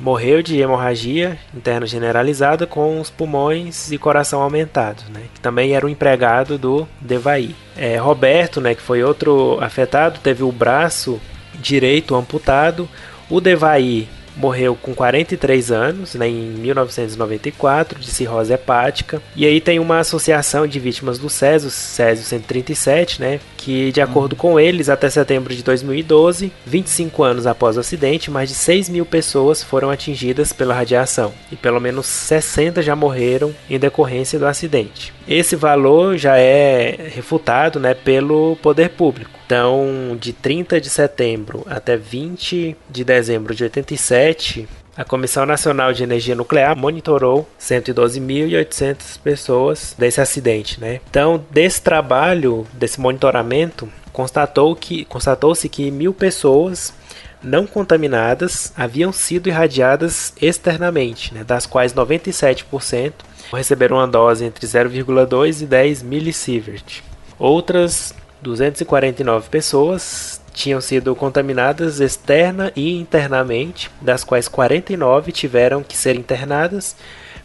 [0.00, 5.22] morreu de hemorragia interna generalizada com os pulmões e coração aumentados, né?
[5.32, 7.54] Que também era um empregado do Devaí.
[7.76, 11.20] É, Roberto, né, que foi outro afetado, teve o braço
[11.54, 12.88] direito amputado.
[13.30, 19.22] O Devaí morreu com 43 anos, né, em 1994, de cirrose hepática.
[19.36, 24.36] E aí tem uma associação de vítimas do Césio, Césio 137, né, que de acordo
[24.36, 29.06] com eles, até setembro de 2012, 25 anos após o acidente, mais de 6 mil
[29.06, 35.12] pessoas foram atingidas pela radiação e pelo menos 60 já morreram em decorrência do acidente.
[35.26, 39.30] Esse valor já é refutado né, pelo poder público.
[39.46, 46.02] Então, de 30 de setembro até 20 de dezembro de 87, a Comissão Nacional de
[46.02, 51.00] Energia Nuclear monitorou 112.800 pessoas desse acidente, né?
[51.10, 56.94] Então, desse trabalho, desse monitoramento, constatou que constatou-se que mil pessoas
[57.42, 61.44] não contaminadas haviam sido irradiadas externamente, né?
[61.44, 63.12] das quais 97%
[63.52, 67.02] receberam uma dose entre 0,2 e 10 milisievert.
[67.38, 76.14] Outras 249 pessoas tinham sido contaminadas externa e internamente, das quais 49 tiveram que ser
[76.14, 76.94] internadas,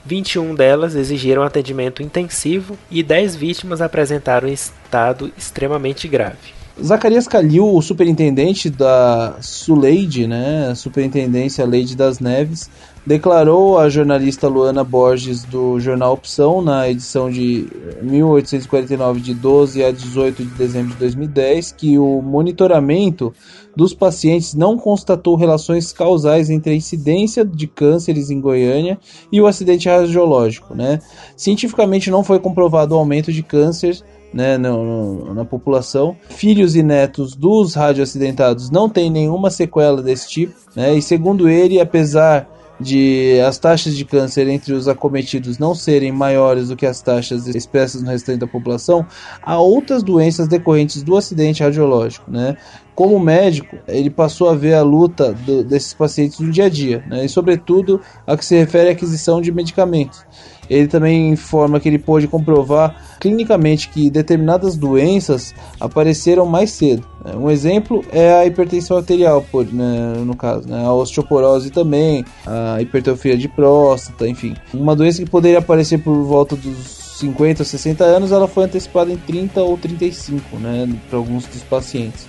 [0.06, 6.59] 21 delas exigiram atendimento intensivo e 10 vítimas apresentaram estado extremamente grave.
[6.84, 12.70] Zacarias Calil, o superintendente da Suleide, né, Superintendência Leide das Neves,
[13.06, 17.68] declarou à jornalista Luana Borges do jornal Opção, na edição de
[18.02, 23.34] 1849, de 12 a 18 de dezembro de 2010, que o monitoramento
[23.76, 29.00] dos pacientes não constatou relações causais entre a incidência de cânceres em Goiânia
[29.32, 30.76] e o acidente radiológico.
[30.76, 31.00] Né?
[31.36, 34.02] Cientificamente não foi comprovado o aumento de câncer
[34.34, 36.16] né, no, no, na população.
[36.30, 41.80] Filhos e netos dos radioacidentados não têm nenhuma sequela desse tipo, né, e segundo ele,
[41.80, 42.48] apesar
[42.80, 47.46] de as taxas de câncer entre os acometidos não serem maiores do que as taxas
[47.48, 49.06] expressas no restante da população,
[49.42, 52.56] há outras doenças decorrentes do acidente radiológico, né?
[52.96, 57.04] Como médico, ele passou a ver a luta do, desses pacientes no dia a dia,
[57.08, 57.24] né?
[57.24, 60.26] e sobretudo a que se refere à aquisição de medicamentos.
[60.70, 67.04] Ele também informa que ele pôde comprovar clinicamente que determinadas doenças apareceram mais cedo.
[67.36, 73.38] Um exemplo é a hipertensão arterial, né, no caso, né, a osteoporose também, a hipertrofia
[73.38, 74.56] de próstata, enfim.
[74.74, 79.12] Uma doença que poderia aparecer por volta dos 50 ou 60 anos, ela foi antecipada
[79.12, 82.26] em 30 ou 35, né, para alguns dos pacientes.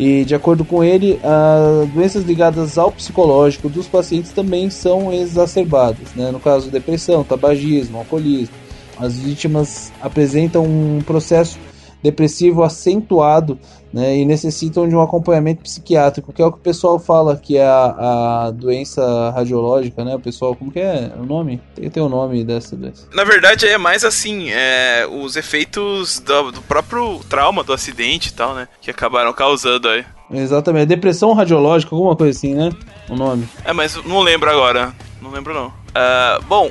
[0.00, 6.14] E de acordo com ele, as doenças ligadas ao psicológico dos pacientes também são exacerbadas,
[6.16, 6.30] né?
[6.30, 8.54] no caso depressão, tabagismo, alcoolismo.
[8.98, 11.58] As vítimas apresentam um processo
[12.02, 13.58] depressivo acentuado
[13.92, 17.56] né, e necessitam de um acompanhamento psiquiátrico, que é o que o pessoal fala que
[17.56, 20.14] é a, a doença radiológica, né?
[20.14, 21.60] O pessoal, como que é o nome?
[21.74, 23.08] Tem que ter o um nome dessa doença.
[23.12, 28.32] Na verdade, é mais assim, é, os efeitos do, do, próprio trauma do acidente e
[28.32, 28.68] tal, né?
[28.80, 30.04] Que acabaram causando aí.
[30.30, 32.70] Exatamente, depressão radiológica, alguma coisa assim, né?
[33.08, 33.48] O nome.
[33.64, 34.94] É, mas não lembro agora.
[35.20, 35.66] Não lembro não.
[35.66, 36.70] Uh, bom,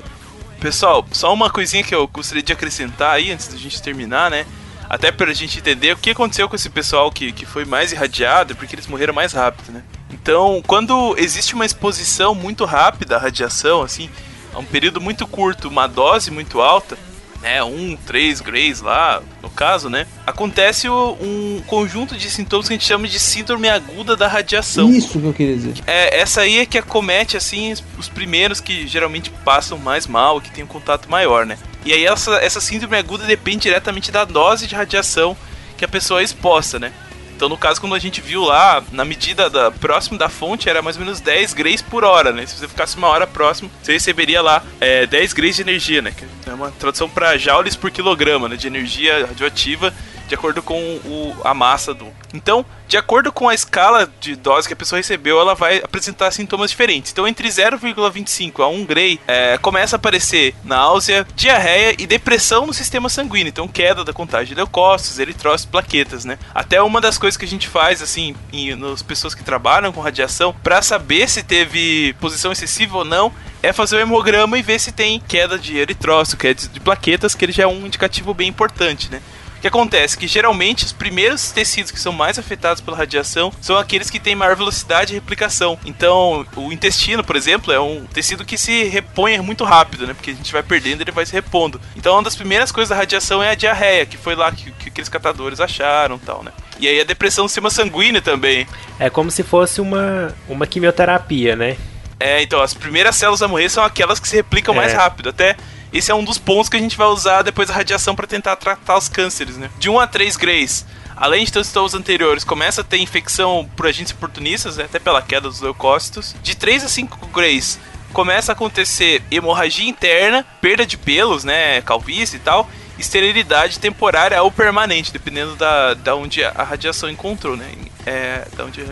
[0.62, 4.46] pessoal, só uma coisinha que eu gostaria de acrescentar aí antes da gente terminar, né?
[4.90, 8.56] Até pra gente entender o que aconteceu com esse pessoal que, que foi mais irradiado,
[8.56, 9.84] porque eles morreram mais rápido, né?
[10.10, 14.10] Então, quando existe uma exposição muito rápida à radiação, assim,
[14.52, 16.98] a um período muito curto, uma dose muito alta,
[17.42, 22.78] né, um, três grays lá, no caso, né, acontece um conjunto de sintomas que a
[22.78, 24.90] gente chama de síndrome aguda da radiação.
[24.92, 25.74] Isso que eu queria dizer.
[25.88, 30.52] É, essa aí é que acomete, assim, os primeiros que geralmente passam mais mal, que
[30.52, 31.58] tem um contato maior, né.
[31.86, 35.36] E aí essa, essa síndrome aguda depende diretamente da dose de radiação
[35.78, 36.92] que a pessoa é exposta, né.
[37.40, 40.82] Então, no caso, quando a gente viu lá, na medida da, próximo da fonte, era
[40.82, 42.46] mais ou menos 10 grays por hora, né?
[42.46, 46.12] Se você ficasse uma hora próximo, você receberia lá é, 10 grays de energia, né?
[46.12, 48.58] Que é uma tradução para joules por quilograma, né?
[48.58, 49.94] De energia radioativa
[50.30, 52.08] de acordo com o, a massa do.
[52.34, 56.30] Então, de acordo com a escala de dose que a pessoa recebeu, ela vai apresentar
[56.32, 57.12] sintomas diferentes.
[57.12, 62.74] Então, entre 0,25 a 1 gray, é, começa a aparecer náusea, diarreia e depressão no
[62.74, 63.50] sistema sanguíneo.
[63.50, 66.38] Então, queda da contagem de leucócitos, eritrócitos, plaquetas, né?
[66.54, 70.00] Até uma das coisas que a gente faz, assim, em, nas pessoas que trabalham com
[70.00, 74.80] radiação, para saber se teve posição excessiva ou não, é fazer o hemograma e ver
[74.80, 78.48] se tem queda de eritrócito, queda de plaquetas, que ele já é um indicativo bem
[78.48, 79.22] importante, né?
[79.60, 80.18] O que acontece?
[80.18, 84.34] Que geralmente os primeiros tecidos que são mais afetados pela radiação são aqueles que têm
[84.34, 85.78] maior velocidade de replicação.
[85.86, 90.14] Então, o intestino, por exemplo, é um tecido que se repõe muito rápido, né?
[90.14, 91.80] Porque a gente vai perdendo e ele vai se repondo.
[91.98, 94.88] Então, uma das primeiras coisas da radiação é a diarreia, que foi lá que, que
[94.88, 96.52] aqueles catadores acharam tal, né?
[96.80, 98.66] E aí a depressão do sistema sanguíneo também.
[98.98, 101.76] É como se fosse uma, uma quimioterapia, né?
[102.18, 104.78] É, então, as primeiras células a morrer são aquelas que se replicam É.
[104.78, 105.28] mais rápido.
[105.30, 105.58] Até
[105.92, 108.56] esse é um dos pontos que a gente vai usar depois da radiação para tentar
[108.56, 109.70] tratar os cânceres, né?
[109.80, 110.86] De 1 a 3 grays,
[111.16, 111.52] além de
[111.84, 114.86] os anteriores, começa a ter infecção por agentes oportunistas, né?
[114.86, 116.36] até pela queda dos leucócitos.
[116.42, 117.80] De 3 a 5 grays,
[118.14, 121.82] começa a acontecer hemorragia interna, perda de pelos, né?
[121.82, 122.70] Calvície e tal.
[123.00, 127.72] Esterilidade temporária ou permanente, dependendo da, da onde a radiação encontrou, né?
[128.06, 128.84] É, da onde,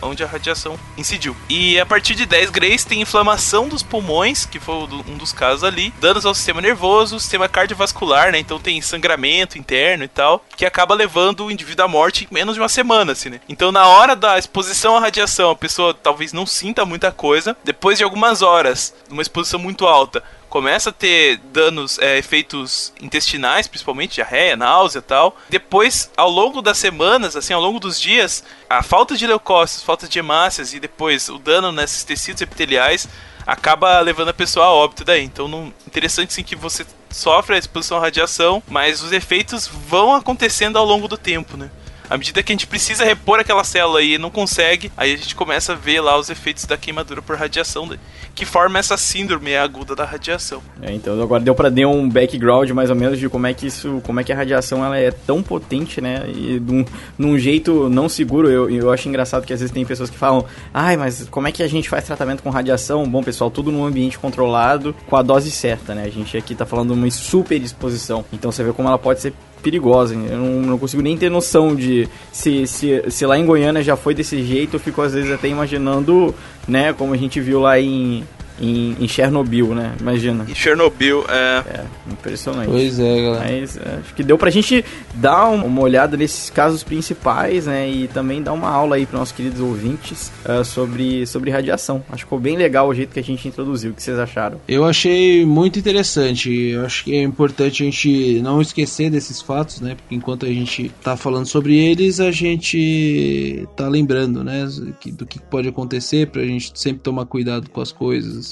[0.00, 1.36] onde a radiação incidiu.
[1.48, 5.64] E a partir de 10 grays tem inflamação dos pulmões, que foi um dos casos
[5.64, 8.38] ali, danos ao sistema nervoso, sistema cardiovascular, né?
[8.38, 12.54] Então tem sangramento interno e tal, que acaba levando o indivíduo à morte em menos
[12.54, 13.40] de uma semana, assim, né?
[13.48, 17.98] Então na hora da exposição à radiação, a pessoa talvez não sinta muita coisa, depois
[17.98, 20.22] de algumas horas, numa exposição muito alta,
[20.52, 25.34] começa a ter danos, é, efeitos intestinais, principalmente diarreia, náusea e tal.
[25.48, 30.06] Depois, ao longo das semanas, assim, ao longo dos dias, a falta de leucócitos, falta
[30.06, 33.08] de hemácias e depois o dano nesses tecidos epiteliais
[33.46, 35.24] acaba levando a pessoa a óbito daí.
[35.24, 40.14] Então, não, interessante sim que você sofre a exposição à radiação, mas os efeitos vão
[40.14, 41.70] acontecendo ao longo do tempo, né?
[42.10, 45.34] À medida que a gente precisa repor aquela célula e não consegue, aí a gente
[45.34, 47.98] começa a ver lá os efeitos da queimadura por radiação, né?
[48.34, 50.62] Que forma essa síndrome aguda da radiação.
[50.80, 53.66] É, então agora deu pra dar um background mais ou menos de como é que
[53.66, 56.24] isso, como é que a radiação ela é tão potente, né?
[56.28, 56.84] E um,
[57.18, 58.50] num jeito não seguro.
[58.50, 61.52] Eu, eu acho engraçado que às vezes tem pessoas que falam, ai, mas como é
[61.52, 63.06] que a gente faz tratamento com radiação?
[63.06, 66.04] Bom, pessoal, tudo num ambiente controlado, com a dose certa, né?
[66.04, 68.24] A gente aqui tá falando de uma super exposição.
[68.32, 69.32] Então você vê como ela pode ser
[69.62, 70.14] perigosa.
[70.14, 73.96] Eu não, não consigo nem ter noção de se, se, se lá em Goiânia já
[73.96, 74.76] foi desse jeito.
[74.76, 76.34] Eu fico às vezes até imaginando,
[76.66, 78.24] né, como a gente viu lá em,
[78.60, 79.92] em, em Chernobyl, né?
[80.00, 80.44] Imagina.
[80.48, 81.62] Em Chernobyl, é.
[81.66, 82.68] É, impressionante.
[82.70, 83.44] Pois é, galera.
[83.50, 84.84] Mas é, acho que deu pra gente
[85.14, 87.88] dar um- uma olhada nesses casos principais, né?
[87.90, 92.02] E também dar uma aula aí para nossos queridos ouvintes ah, sobre, sobre radiação.
[92.08, 93.90] Acho que ficou bem legal o jeito que a gente introduziu.
[93.90, 94.60] O que vocês acharam?
[94.68, 96.50] Eu achei muito interessante.
[96.52, 99.94] Eu acho que é importante a gente não esquecer desses fatos, né?
[99.96, 104.66] Porque enquanto a gente tá falando sobre eles, a gente tá lembrando, né?
[105.06, 108.51] Do que pode acontecer pra gente sempre tomar cuidado com as coisas.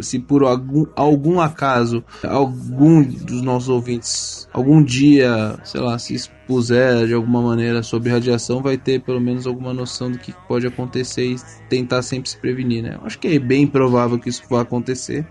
[0.00, 7.06] Se por algum, algum acaso algum dos nossos ouvintes algum dia, sei lá, se expuser
[7.06, 11.24] de alguma maneira sobre radiação, vai ter pelo menos alguma noção do que pode acontecer
[11.32, 11.36] e
[11.70, 12.98] tentar sempre se prevenir, né?
[13.00, 15.26] Eu acho que é bem provável que isso vá acontecer,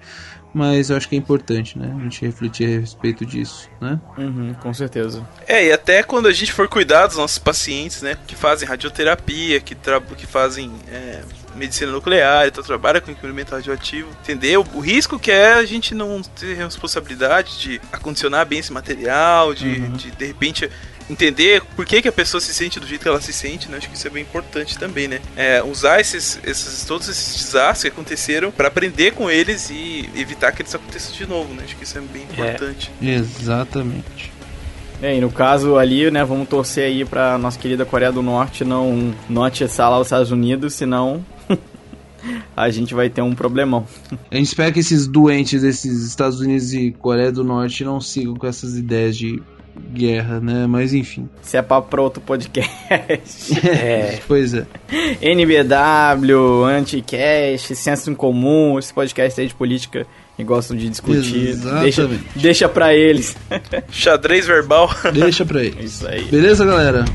[0.53, 1.95] mas eu acho que é importante, né?
[1.95, 3.99] A gente refletir a respeito disso, né?
[4.17, 5.27] Uhum, com certeza.
[5.47, 9.59] É, e até quando a gente for cuidar dos nossos pacientes, né, que fazem radioterapia,
[9.59, 11.21] que, tra- que fazem é,
[11.57, 16.21] medicina nuclear, então trabalham com equipamento radioativo, entender o, risco que é a gente não
[16.21, 20.69] ter responsabilidade de acondicionar bem esse material, de de, de repente
[21.09, 23.77] entender por que, que a pessoa se sente do jeito que ela se sente, né?
[23.77, 25.21] Acho que isso é bem importante também, né?
[25.35, 30.51] É, usar esses, esses todos esses desastres que aconteceram para aprender com eles e evitar
[30.51, 31.63] que eles aconteçam de novo, né?
[31.63, 32.91] Acho que isso é bem importante.
[33.01, 34.33] Exatamente.
[35.01, 38.65] É, e no caso ali, né, vamos torcer aí pra nossa querida Coreia do Norte
[38.65, 41.23] não, não atiçar lá os Estados Unidos, senão
[42.55, 43.85] a gente vai ter um problemão.
[44.31, 48.35] A gente espera que esses doentes desses Estados Unidos e Coreia do Norte não sigam
[48.35, 49.41] com essas ideias de
[49.93, 50.65] guerra, né?
[50.67, 51.29] Mas enfim.
[51.43, 52.67] Isso é papo pra outro podcast.
[53.67, 54.19] É.
[54.27, 54.65] Pois é.
[55.21, 60.05] NBW, Anticast, Senso em Comum, esse podcast aí de política
[60.35, 61.49] que gostam de discutir.
[61.49, 61.83] Exatamente.
[61.83, 63.35] Deixa, deixa pra eles.
[63.91, 64.89] Xadrez verbal.
[65.13, 65.93] Deixa pra eles.
[65.95, 66.23] Isso aí.
[66.25, 67.05] Beleza, galera?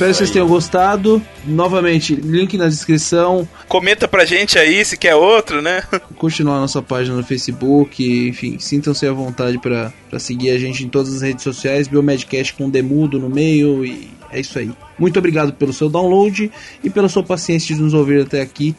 [0.00, 1.20] Espero que vocês tenham gostado.
[1.44, 3.46] Novamente, link na descrição.
[3.68, 5.82] Comenta pra gente aí se quer outro, né?
[6.16, 8.02] Continuar a nossa página no Facebook.
[8.28, 11.86] Enfim, sintam-se à vontade para seguir a gente em todas as redes sociais.
[11.86, 14.70] Biomedcast com Demudo no meio e É isso aí.
[14.98, 16.50] Muito obrigado pelo seu download
[16.82, 18.74] e pela sua paciência de nos ouvir até aqui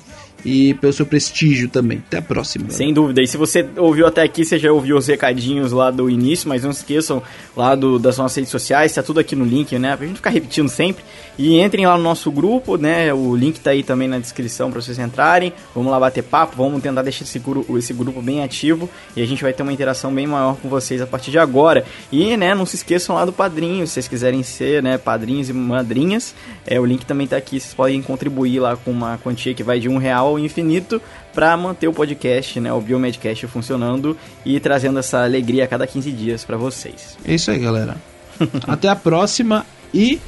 [0.45, 1.99] e pelo seu prestígio também.
[2.07, 2.69] Até a próxima.
[2.69, 3.21] Sem dúvida.
[3.21, 6.63] E se você ouviu até aqui, você já ouviu os recadinhos lá do início, mas
[6.63, 7.21] não esqueçam
[7.55, 9.95] lá do, das nossas redes sociais, tá tudo aqui no link, né?
[9.95, 11.03] Pra gente ficar repetindo sempre.
[11.37, 13.13] E entrem lá no nosso grupo, né?
[13.13, 15.53] O link tá aí também na descrição para vocês entrarem.
[15.73, 19.25] Vamos lá bater papo, vamos tentar deixar esse grupo, esse grupo bem ativo e a
[19.25, 21.85] gente vai ter uma interação bem maior com vocês a partir de agora.
[22.11, 25.53] E, né, não se esqueçam lá do padrinho, se vocês quiserem ser, né, padrinhos e
[25.53, 26.33] madrinhas,
[26.65, 29.79] é, o link também tá aqui, vocês podem contribuir lá com uma quantia que vai
[29.79, 31.01] de um real ao infinito
[31.33, 36.11] para manter o podcast, né, o Biomedcast funcionando e trazendo essa alegria a cada 15
[36.11, 37.17] dias para vocês.
[37.25, 37.95] É isso aí, galera.
[38.67, 40.19] Até a próxima e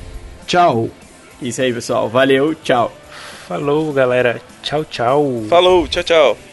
[0.46, 0.90] tchau.
[1.42, 2.08] Isso aí, pessoal.
[2.10, 2.92] Valeu, tchau.
[3.48, 4.42] Falou, galera.
[4.62, 5.44] Tchau, tchau.
[5.50, 6.53] Falou, tchau, tchau.